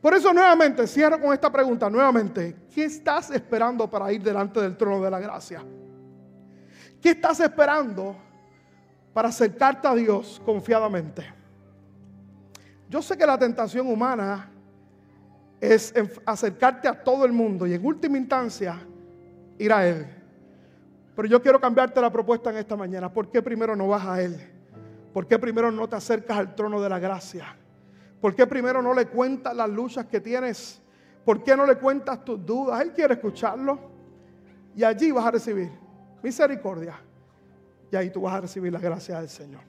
Por 0.00 0.14
eso 0.14 0.32
nuevamente, 0.32 0.86
cierro 0.86 1.20
con 1.20 1.34
esta 1.34 1.52
pregunta, 1.52 1.90
nuevamente, 1.90 2.56
¿qué 2.74 2.84
estás 2.84 3.30
esperando 3.32 3.86
para 3.90 4.10
ir 4.10 4.22
delante 4.22 4.62
del 4.62 4.78
trono 4.78 5.04
de 5.04 5.10
la 5.10 5.20
gracia? 5.20 5.62
¿Qué 7.02 7.10
estás 7.10 7.40
esperando 7.40 8.16
para 9.12 9.28
acercarte 9.28 9.86
a 9.86 9.94
Dios 9.94 10.40
confiadamente? 10.42 11.30
Yo 12.88 13.02
sé 13.02 13.14
que 13.14 13.26
la 13.26 13.36
tentación 13.36 13.88
humana 13.88 14.50
es 15.60 15.92
acercarte 16.24 16.88
a 16.88 17.04
todo 17.04 17.26
el 17.26 17.32
mundo 17.32 17.66
y 17.66 17.74
en 17.74 17.84
última 17.84 18.16
instancia 18.16 18.80
ir 19.58 19.70
a 19.70 19.86
Él. 19.86 20.19
Pero 21.20 21.28
yo 21.28 21.42
quiero 21.42 21.60
cambiarte 21.60 22.00
la 22.00 22.10
propuesta 22.10 22.48
en 22.48 22.56
esta 22.56 22.76
mañana. 22.76 23.12
¿Por 23.12 23.30
qué 23.30 23.42
primero 23.42 23.76
no 23.76 23.86
vas 23.86 24.06
a 24.06 24.22
Él? 24.22 24.40
¿Por 25.12 25.26
qué 25.26 25.38
primero 25.38 25.70
no 25.70 25.86
te 25.86 25.94
acercas 25.94 26.38
al 26.38 26.54
trono 26.54 26.80
de 26.80 26.88
la 26.88 26.98
gracia? 26.98 27.54
¿Por 28.22 28.34
qué 28.34 28.46
primero 28.46 28.80
no 28.80 28.94
le 28.94 29.04
cuentas 29.04 29.54
las 29.54 29.68
luchas 29.68 30.06
que 30.06 30.18
tienes? 30.18 30.80
¿Por 31.22 31.44
qué 31.44 31.54
no 31.54 31.66
le 31.66 31.76
cuentas 31.76 32.24
tus 32.24 32.42
dudas? 32.46 32.80
Él 32.80 32.94
quiere 32.94 33.12
escucharlo. 33.12 33.78
Y 34.74 34.82
allí 34.82 35.10
vas 35.10 35.26
a 35.26 35.32
recibir 35.32 35.70
misericordia. 36.22 36.94
Y 37.92 37.96
ahí 37.96 38.08
tú 38.08 38.22
vas 38.22 38.36
a 38.36 38.40
recibir 38.40 38.72
la 38.72 38.80
gracia 38.80 39.20
del 39.20 39.28
Señor. 39.28 39.60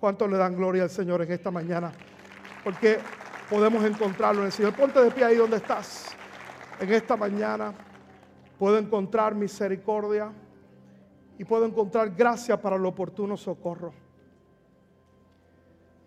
¿Cuántos 0.00 0.30
le 0.30 0.38
dan 0.38 0.56
gloria 0.56 0.84
al 0.84 0.90
Señor 0.90 1.20
en 1.20 1.32
esta 1.32 1.50
mañana? 1.50 1.92
Porque 2.64 2.98
podemos 3.50 3.84
encontrarlo 3.84 4.40
en 4.40 4.46
el 4.46 4.52
Señor. 4.52 4.72
Ponte 4.72 5.02
de 5.02 5.10
pie 5.10 5.24
ahí 5.24 5.36
donde 5.36 5.58
estás. 5.58 6.16
En 6.80 6.90
esta 6.90 7.14
mañana 7.14 7.74
puedo 8.58 8.78
encontrar 8.78 9.34
misericordia 9.34 10.32
y 11.38 11.44
puedo 11.44 11.64
encontrar 11.64 12.10
gracia 12.10 12.60
para 12.60 12.76
el 12.76 12.84
oportuno 12.86 13.36
socorro. 13.36 13.92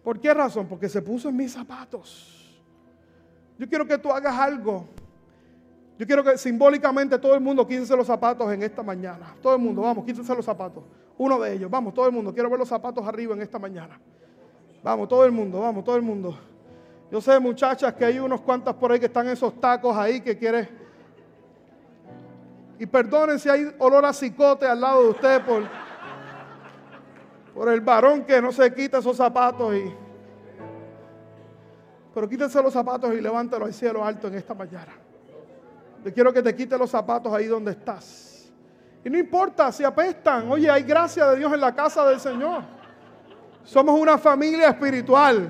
¿Por 0.04 0.20
qué 0.20 0.34
razón? 0.34 0.68
Porque 0.68 0.88
se 0.88 1.02
puso 1.02 1.30
en 1.30 1.36
mis 1.36 1.52
zapatos. 1.52 2.62
Yo 3.58 3.68
quiero 3.68 3.86
que 3.86 3.98
tú 3.98 4.10
hagas 4.10 4.38
algo. 4.38 4.86
Yo 5.98 6.06
quiero 6.06 6.24
que 6.24 6.38
simbólicamente 6.38 7.18
todo 7.18 7.34
el 7.34 7.42
mundo 7.42 7.68
quítese 7.68 7.96
los 7.96 8.08
zapatos 8.08 8.52
en 8.54 8.64
esta 8.64 8.84
mañana. 8.84 9.36
Todo 9.42 9.56
el 9.56 9.62
mundo, 9.62 9.82
vamos, 9.82 10.06
quítese 10.06 10.34
los 10.36 10.46
zapatos. 10.46 10.84
Uno 11.18 11.40
de 11.40 11.54
ellos, 11.54 11.70
vamos, 11.70 11.94
todo 11.94 12.06
el 12.06 12.14
mundo. 12.14 12.34
Quiero 12.34 12.50
ver 12.50 12.60
los 12.60 12.70
zapatos 12.70 13.06
arriba 13.06 13.34
en 13.34 13.42
esta 13.42 13.58
mañana. 13.58 14.00
Vamos, 14.84 15.10
todo 15.10 15.26
el 15.26 15.32
mundo, 15.32 15.60
vamos, 15.60 15.84
todo 15.84 15.96
el 15.96 16.04
mundo. 16.04 16.38
Yo 17.12 17.20
sé, 17.20 17.40
muchachas, 17.40 17.94
que 17.94 18.06
hay 18.06 18.20
unos 18.20 18.42
cuantas 18.42 18.76
por 18.76 18.92
ahí 18.92 19.00
que 19.00 19.08
están 19.08 19.28
esos 19.28 19.60
tacos 19.60 19.98
ahí 19.98 20.22
que 20.22 20.38
quieren 20.38 20.87
Y 22.80 22.86
perdonen 22.86 23.40
si 23.40 23.50
hay 23.50 23.74
olor 23.80 24.06
a 24.06 24.14
cicote 24.14 24.68
al 24.68 24.80
lado 24.80 25.04
de 25.04 25.10
usted 25.10 25.46
por, 25.46 25.64
por 27.54 27.70
el 27.70 27.82
varón 27.82 28.24
que 28.24 28.42
no 28.42 28.52
se 28.52 28.74
quita 28.74 29.00
esos 29.00 29.18
zapatos. 29.18 29.74
Y, 29.76 29.94
pero 32.14 32.30
quítense 32.30 32.62
los 32.62 32.74
zapatos 32.74 33.14
y 33.14 33.22
levántalo 33.22 33.66
al 33.66 33.74
cielo 33.74 34.04
alto 34.04 34.28
en 34.28 34.36
esta 34.36 34.54
mañana. 34.54 34.94
Yo 36.04 36.14
quiero 36.14 36.32
que 36.32 36.42
te 36.42 36.56
quite 36.56 36.78
los 36.78 36.90
zapatos 36.90 37.34
ahí 37.34 37.48
donde 37.48 37.72
estás. 37.72 38.52
Y 39.04 39.10
no 39.10 39.18
importa 39.18 39.72
si 39.72 39.84
apestan. 39.84 40.50
Oye, 40.52 40.70
hay 40.70 40.84
gracia 40.84 41.28
de 41.28 41.38
Dios 41.38 41.54
en 41.54 41.62
la 41.62 41.74
casa 41.74 42.08
del 42.08 42.20
Señor. 42.20 42.62
Somos 43.64 44.00
una 44.00 44.18
familia 44.18 44.70
espiritual. 44.70 45.50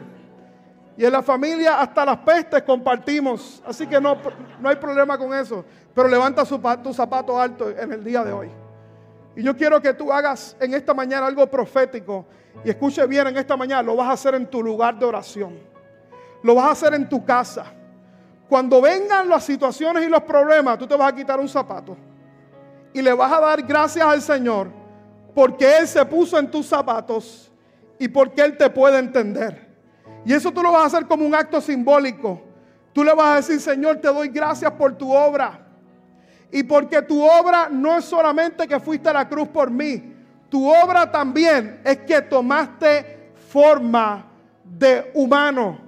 Y 0.98 1.06
en 1.06 1.12
la 1.12 1.22
familia 1.22 1.80
hasta 1.80 2.04
las 2.04 2.18
pestes 2.18 2.64
compartimos. 2.64 3.62
Así 3.66 3.86
que 3.86 4.02
no, 4.02 4.18
no 4.60 4.68
hay 4.68 4.76
problema 4.78 5.16
con 5.16 5.32
eso. 5.34 5.64
Pero 5.94 6.08
levanta 6.08 6.44
su, 6.44 6.60
tu 6.84 6.92
zapato 6.92 7.40
alto 7.40 7.70
en 7.70 7.94
el 7.94 8.04
día 8.04 8.24
de 8.24 8.34
hoy. 8.34 8.50
Y 9.36 9.44
yo 9.44 9.56
quiero 9.56 9.80
que 9.80 9.94
tú 9.94 10.12
hagas 10.12 10.58
en 10.60 10.74
esta 10.74 10.96
mañana 10.96 11.28
algo 11.28 11.46
profético. 11.46 12.26
Y 12.66 12.72
escuche 12.72 13.06
bien 13.06 13.28
en 13.28 13.38
esta 13.38 13.56
mañana. 13.56 13.84
Lo 13.84 13.96
vas 13.96 14.10
a 14.10 14.14
hacer 14.14 14.34
en 14.34 14.48
tu 14.48 14.64
lugar 14.64 14.98
de 14.98 15.06
oración. 15.06 15.60
Lo 16.42 16.56
vas 16.56 16.66
a 16.66 16.72
hacer 16.72 16.96
en 16.96 17.08
tu 17.08 17.24
casa. 17.24 17.66
Cuando 18.50 18.82
vengan 18.82 19.30
las 19.30 19.44
situaciones 19.44 20.04
y 20.04 20.10
los 20.10 20.24
problemas, 20.24 20.80
tú 20.80 20.88
te 20.88 20.96
vas 20.96 21.14
a 21.14 21.16
quitar 21.16 21.40
un 21.40 21.48
zapato. 21.48 21.96
Y 22.92 23.04
le 23.04 23.14
vas 23.14 23.32
a 23.32 23.40
dar 23.40 23.62
gracias 23.62 24.04
al 24.04 24.24
Señor. 24.24 24.70
Porque 25.36 25.78
Él 25.78 25.88
se 25.88 26.04
puso 26.06 26.40
en 26.40 26.50
tus 26.50 26.66
zapatos. 26.66 27.52
Y 28.00 28.08
porque 28.08 28.42
Él 28.42 28.58
te 28.58 28.68
puede 28.72 28.98
entender. 28.98 29.67
Y 30.28 30.34
eso 30.34 30.52
tú 30.52 30.62
lo 30.62 30.74
vas 30.74 30.84
a 30.84 30.86
hacer 30.88 31.08
como 31.08 31.26
un 31.26 31.34
acto 31.34 31.62
simbólico. 31.62 32.42
Tú 32.92 33.02
le 33.02 33.14
vas 33.14 33.28
a 33.28 33.36
decir, 33.36 33.62
Señor, 33.62 34.02
te 34.02 34.10
doy 34.10 34.28
gracias 34.28 34.70
por 34.74 34.92
tu 34.98 35.10
obra. 35.10 35.58
Y 36.52 36.64
porque 36.64 37.02
tu 37.02 37.24
obra 37.24 37.70
no 37.72 37.98
es 37.98 38.04
solamente 38.04 38.68
que 38.68 38.78
fuiste 38.78 39.08
a 39.08 39.14
la 39.14 39.30
cruz 39.30 39.48
por 39.48 39.72
mí. 39.72 40.16
Tu 40.50 40.70
obra 40.70 41.10
también 41.10 41.80
es 41.86 42.00
que 42.00 42.22
tomaste 42.22 43.32
forma 43.50 44.26
de 44.66 45.12
humano 45.14 45.80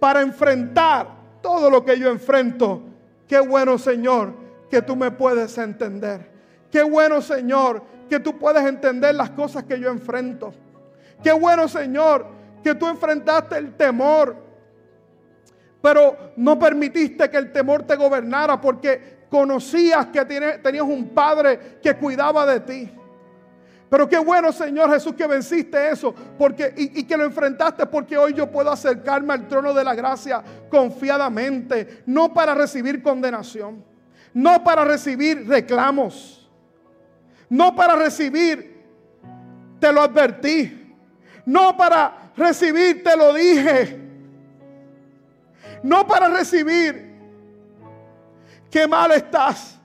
para 0.00 0.20
enfrentar 0.20 1.06
todo 1.40 1.70
lo 1.70 1.84
que 1.84 1.96
yo 1.96 2.10
enfrento. 2.10 2.82
Qué 3.28 3.38
bueno, 3.38 3.78
Señor, 3.78 4.34
que 4.68 4.82
tú 4.82 4.96
me 4.96 5.12
puedes 5.12 5.56
entender. 5.58 6.28
Qué 6.72 6.82
bueno, 6.82 7.22
Señor, 7.22 7.84
que 8.10 8.18
tú 8.18 8.36
puedes 8.36 8.66
entender 8.66 9.14
las 9.14 9.30
cosas 9.30 9.62
que 9.62 9.78
yo 9.78 9.90
enfrento. 9.90 10.52
Qué 11.22 11.32
bueno, 11.32 11.68
Señor, 11.68 12.33
que 12.64 12.74
tú 12.74 12.88
enfrentaste 12.88 13.58
el 13.58 13.76
temor, 13.76 14.34
pero 15.82 16.32
no 16.36 16.58
permitiste 16.58 17.30
que 17.30 17.36
el 17.36 17.52
temor 17.52 17.82
te 17.82 17.94
gobernara 17.94 18.58
porque 18.58 19.26
conocías 19.28 20.06
que 20.06 20.24
tenías 20.24 20.84
un 20.84 21.10
padre 21.10 21.78
que 21.82 21.94
cuidaba 21.94 22.46
de 22.46 22.60
ti. 22.60 22.90
Pero 23.90 24.08
qué 24.08 24.18
bueno, 24.18 24.50
Señor 24.50 24.90
Jesús, 24.90 25.14
que 25.14 25.26
venciste 25.26 25.90
eso 25.90 26.14
porque, 26.38 26.72
y, 26.76 27.00
y, 27.00 27.04
que 27.04 27.16
lo 27.16 27.24
enfrentaste 27.24 27.84
porque 27.86 28.16
hoy 28.16 28.32
yo 28.32 28.50
puedo 28.50 28.72
acercarme 28.72 29.34
al 29.34 29.46
trono 29.46 29.74
de 29.74 29.84
la 29.84 29.94
gracia 29.94 30.42
confiadamente, 30.70 32.02
no 32.06 32.32
para 32.32 32.54
recibir 32.54 33.02
condenación, 33.02 33.84
no 34.32 34.64
para 34.64 34.84
recibir 34.84 35.46
reclamos, 35.46 36.50
no 37.50 37.74
para 37.74 37.94
recibir, 37.94 38.82
te 39.78 39.92
lo 39.92 40.00
advertí, 40.00 40.96
no 41.44 41.76
para 41.76 42.23
recibir, 42.36 43.02
te 43.02 43.16
lo 43.16 43.32
dije. 43.34 44.00
No 45.82 46.06
para 46.06 46.28
recibir 46.28 47.14
qué 48.70 48.88
mal 48.88 49.12
estás, 49.12 49.78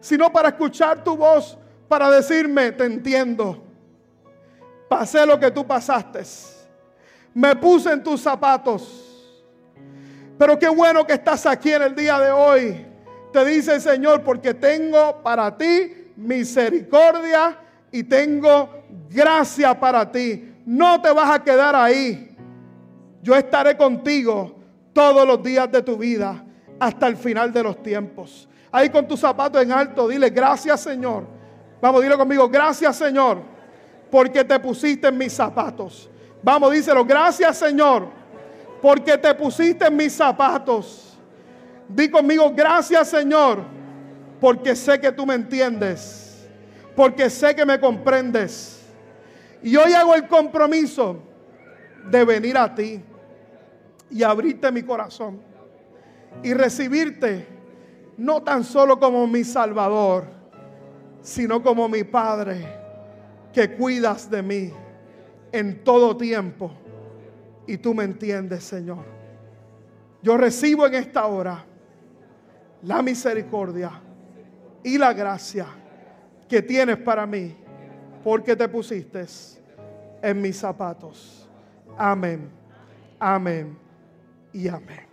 sino 0.00 0.32
para 0.32 0.48
escuchar 0.48 1.02
tu 1.02 1.16
voz, 1.16 1.56
para 1.88 2.10
decirme, 2.10 2.72
te 2.72 2.84
entiendo. 2.84 3.62
Pasé 4.88 5.24
lo 5.24 5.38
que 5.38 5.50
tú 5.50 5.66
pasaste. 5.66 6.22
Me 7.34 7.54
puse 7.56 7.92
en 7.92 8.02
tus 8.02 8.20
zapatos. 8.20 9.02
Pero 10.38 10.58
qué 10.58 10.68
bueno 10.68 11.06
que 11.06 11.14
estás 11.14 11.46
aquí 11.46 11.72
en 11.72 11.82
el 11.82 11.94
día 11.94 12.18
de 12.18 12.30
hoy. 12.30 12.86
Te 13.32 13.44
dice 13.44 13.74
el 13.74 13.80
Señor, 13.80 14.22
porque 14.22 14.54
tengo 14.54 15.22
para 15.22 15.56
ti 15.56 16.12
misericordia 16.16 17.58
y 17.90 18.02
tengo 18.02 18.84
gracia 19.10 19.78
para 19.78 20.10
ti 20.10 20.55
no 20.66 21.00
te 21.00 21.10
vas 21.12 21.30
a 21.30 21.42
quedar 21.42 21.74
ahí. 21.76 22.36
Yo 23.22 23.34
estaré 23.34 23.76
contigo 23.76 24.58
todos 24.92 25.26
los 25.26 25.42
días 25.42 25.70
de 25.70 25.80
tu 25.80 25.96
vida 25.96 26.44
hasta 26.78 27.06
el 27.06 27.16
final 27.16 27.52
de 27.52 27.62
los 27.62 27.82
tiempos. 27.82 28.48
Ahí 28.72 28.90
con 28.90 29.06
tus 29.06 29.20
zapatos 29.20 29.62
en 29.62 29.72
alto, 29.72 30.08
dile 30.08 30.28
gracias 30.28 30.80
Señor. 30.80 31.24
Vamos, 31.80 32.02
dile 32.02 32.16
conmigo, 32.16 32.48
gracias 32.48 32.96
Señor, 32.96 33.40
porque 34.10 34.44
te 34.44 34.58
pusiste 34.58 35.08
en 35.08 35.16
mis 35.16 35.32
zapatos. 35.32 36.10
Vamos, 36.42 36.72
díselo, 36.72 37.04
gracias 37.04 37.56
Señor, 37.58 38.08
porque 38.82 39.16
te 39.16 39.34
pusiste 39.34 39.86
en 39.86 39.96
mis 39.96 40.12
zapatos. 40.12 41.16
Di 41.88 42.10
conmigo, 42.10 42.52
gracias 42.54 43.08
Señor, 43.08 43.60
porque 44.40 44.74
sé 44.74 45.00
que 45.00 45.12
tú 45.12 45.24
me 45.24 45.34
entiendes, 45.34 46.48
porque 46.96 47.30
sé 47.30 47.54
que 47.54 47.64
me 47.64 47.78
comprendes 47.78 48.75
y 49.62 49.76
hoy 49.76 49.92
hago 49.92 50.14
el 50.14 50.26
compromiso 50.28 51.22
de 52.10 52.24
venir 52.24 52.56
a 52.56 52.74
ti 52.74 53.02
y 54.10 54.22
abrirte 54.22 54.70
mi 54.70 54.82
corazón 54.82 55.40
y 56.42 56.52
recibirte 56.54 57.46
no 58.16 58.42
tan 58.42 58.64
solo 58.64 58.98
como 58.98 59.26
mi 59.26 59.44
Salvador, 59.44 60.24
sino 61.20 61.62
como 61.62 61.88
mi 61.88 62.04
Padre 62.04 62.64
que 63.52 63.72
cuidas 63.72 64.30
de 64.30 64.42
mí 64.42 64.72
en 65.52 65.82
todo 65.82 66.16
tiempo. 66.16 66.70
Y 67.66 67.78
tú 67.78 67.94
me 67.94 68.04
entiendes, 68.04 68.64
Señor. 68.64 69.04
Yo 70.22 70.36
recibo 70.36 70.86
en 70.86 70.94
esta 70.94 71.26
hora 71.26 71.64
la 72.82 73.02
misericordia 73.02 73.90
y 74.82 74.98
la 74.98 75.12
gracia 75.12 75.66
que 76.48 76.62
tienes 76.62 76.98
para 76.98 77.26
mí 77.26 77.56
porque 78.26 78.56
te 78.56 78.68
pusiste 78.68 79.24
en 80.20 80.42
mis 80.42 80.58
zapatos. 80.58 81.48
Amén, 81.96 82.50
amén 83.20 83.78
y 84.52 84.66
amén. 84.66 85.06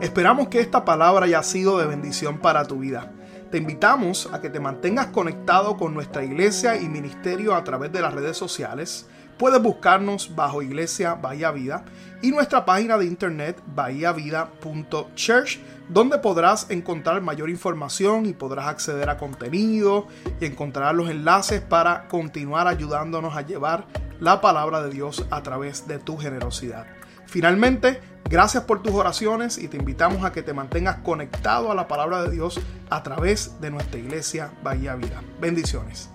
Esperamos 0.00 0.48
que 0.48 0.58
esta 0.58 0.84
palabra 0.84 1.26
haya 1.26 1.44
sido 1.44 1.78
de 1.78 1.86
bendición 1.86 2.38
para 2.38 2.64
tu 2.64 2.80
vida. 2.80 3.12
Te 3.52 3.58
invitamos 3.58 4.28
a 4.32 4.40
que 4.40 4.50
te 4.50 4.58
mantengas 4.58 5.06
conectado 5.06 5.76
con 5.76 5.94
nuestra 5.94 6.24
iglesia 6.24 6.74
y 6.74 6.88
ministerio 6.88 7.54
a 7.54 7.62
través 7.62 7.92
de 7.92 8.00
las 8.00 8.12
redes 8.12 8.36
sociales. 8.36 9.08
Puedes 9.38 9.60
buscarnos 9.60 10.34
bajo 10.34 10.62
Iglesia 10.62 11.14
Bahía 11.14 11.50
Vida 11.50 11.84
y 12.22 12.30
nuestra 12.30 12.64
página 12.64 12.96
de 12.98 13.06
internet 13.06 13.60
bahiavida.church 13.74 15.58
donde 15.88 16.18
podrás 16.18 16.70
encontrar 16.70 17.20
mayor 17.20 17.50
información 17.50 18.26
y 18.26 18.32
podrás 18.32 18.68
acceder 18.68 19.10
a 19.10 19.18
contenido 19.18 20.06
y 20.40 20.46
encontrar 20.46 20.94
los 20.94 21.10
enlaces 21.10 21.60
para 21.60 22.08
continuar 22.08 22.68
ayudándonos 22.68 23.36
a 23.36 23.42
llevar 23.42 23.86
la 24.20 24.40
palabra 24.40 24.82
de 24.82 24.90
Dios 24.90 25.26
a 25.30 25.42
través 25.42 25.88
de 25.88 25.98
tu 25.98 26.16
generosidad. 26.16 26.86
Finalmente, 27.26 28.00
gracias 28.30 28.64
por 28.64 28.82
tus 28.82 28.92
oraciones 28.92 29.58
y 29.58 29.66
te 29.66 29.76
invitamos 29.76 30.24
a 30.24 30.32
que 30.32 30.42
te 30.42 30.52
mantengas 30.52 30.98
conectado 30.98 31.72
a 31.72 31.74
la 31.74 31.88
palabra 31.88 32.22
de 32.22 32.30
Dios 32.30 32.60
a 32.90 33.02
través 33.02 33.60
de 33.60 33.70
nuestra 33.70 33.98
iglesia 33.98 34.52
Bahía 34.62 34.94
Vida. 34.94 35.22
Bendiciones. 35.40 36.10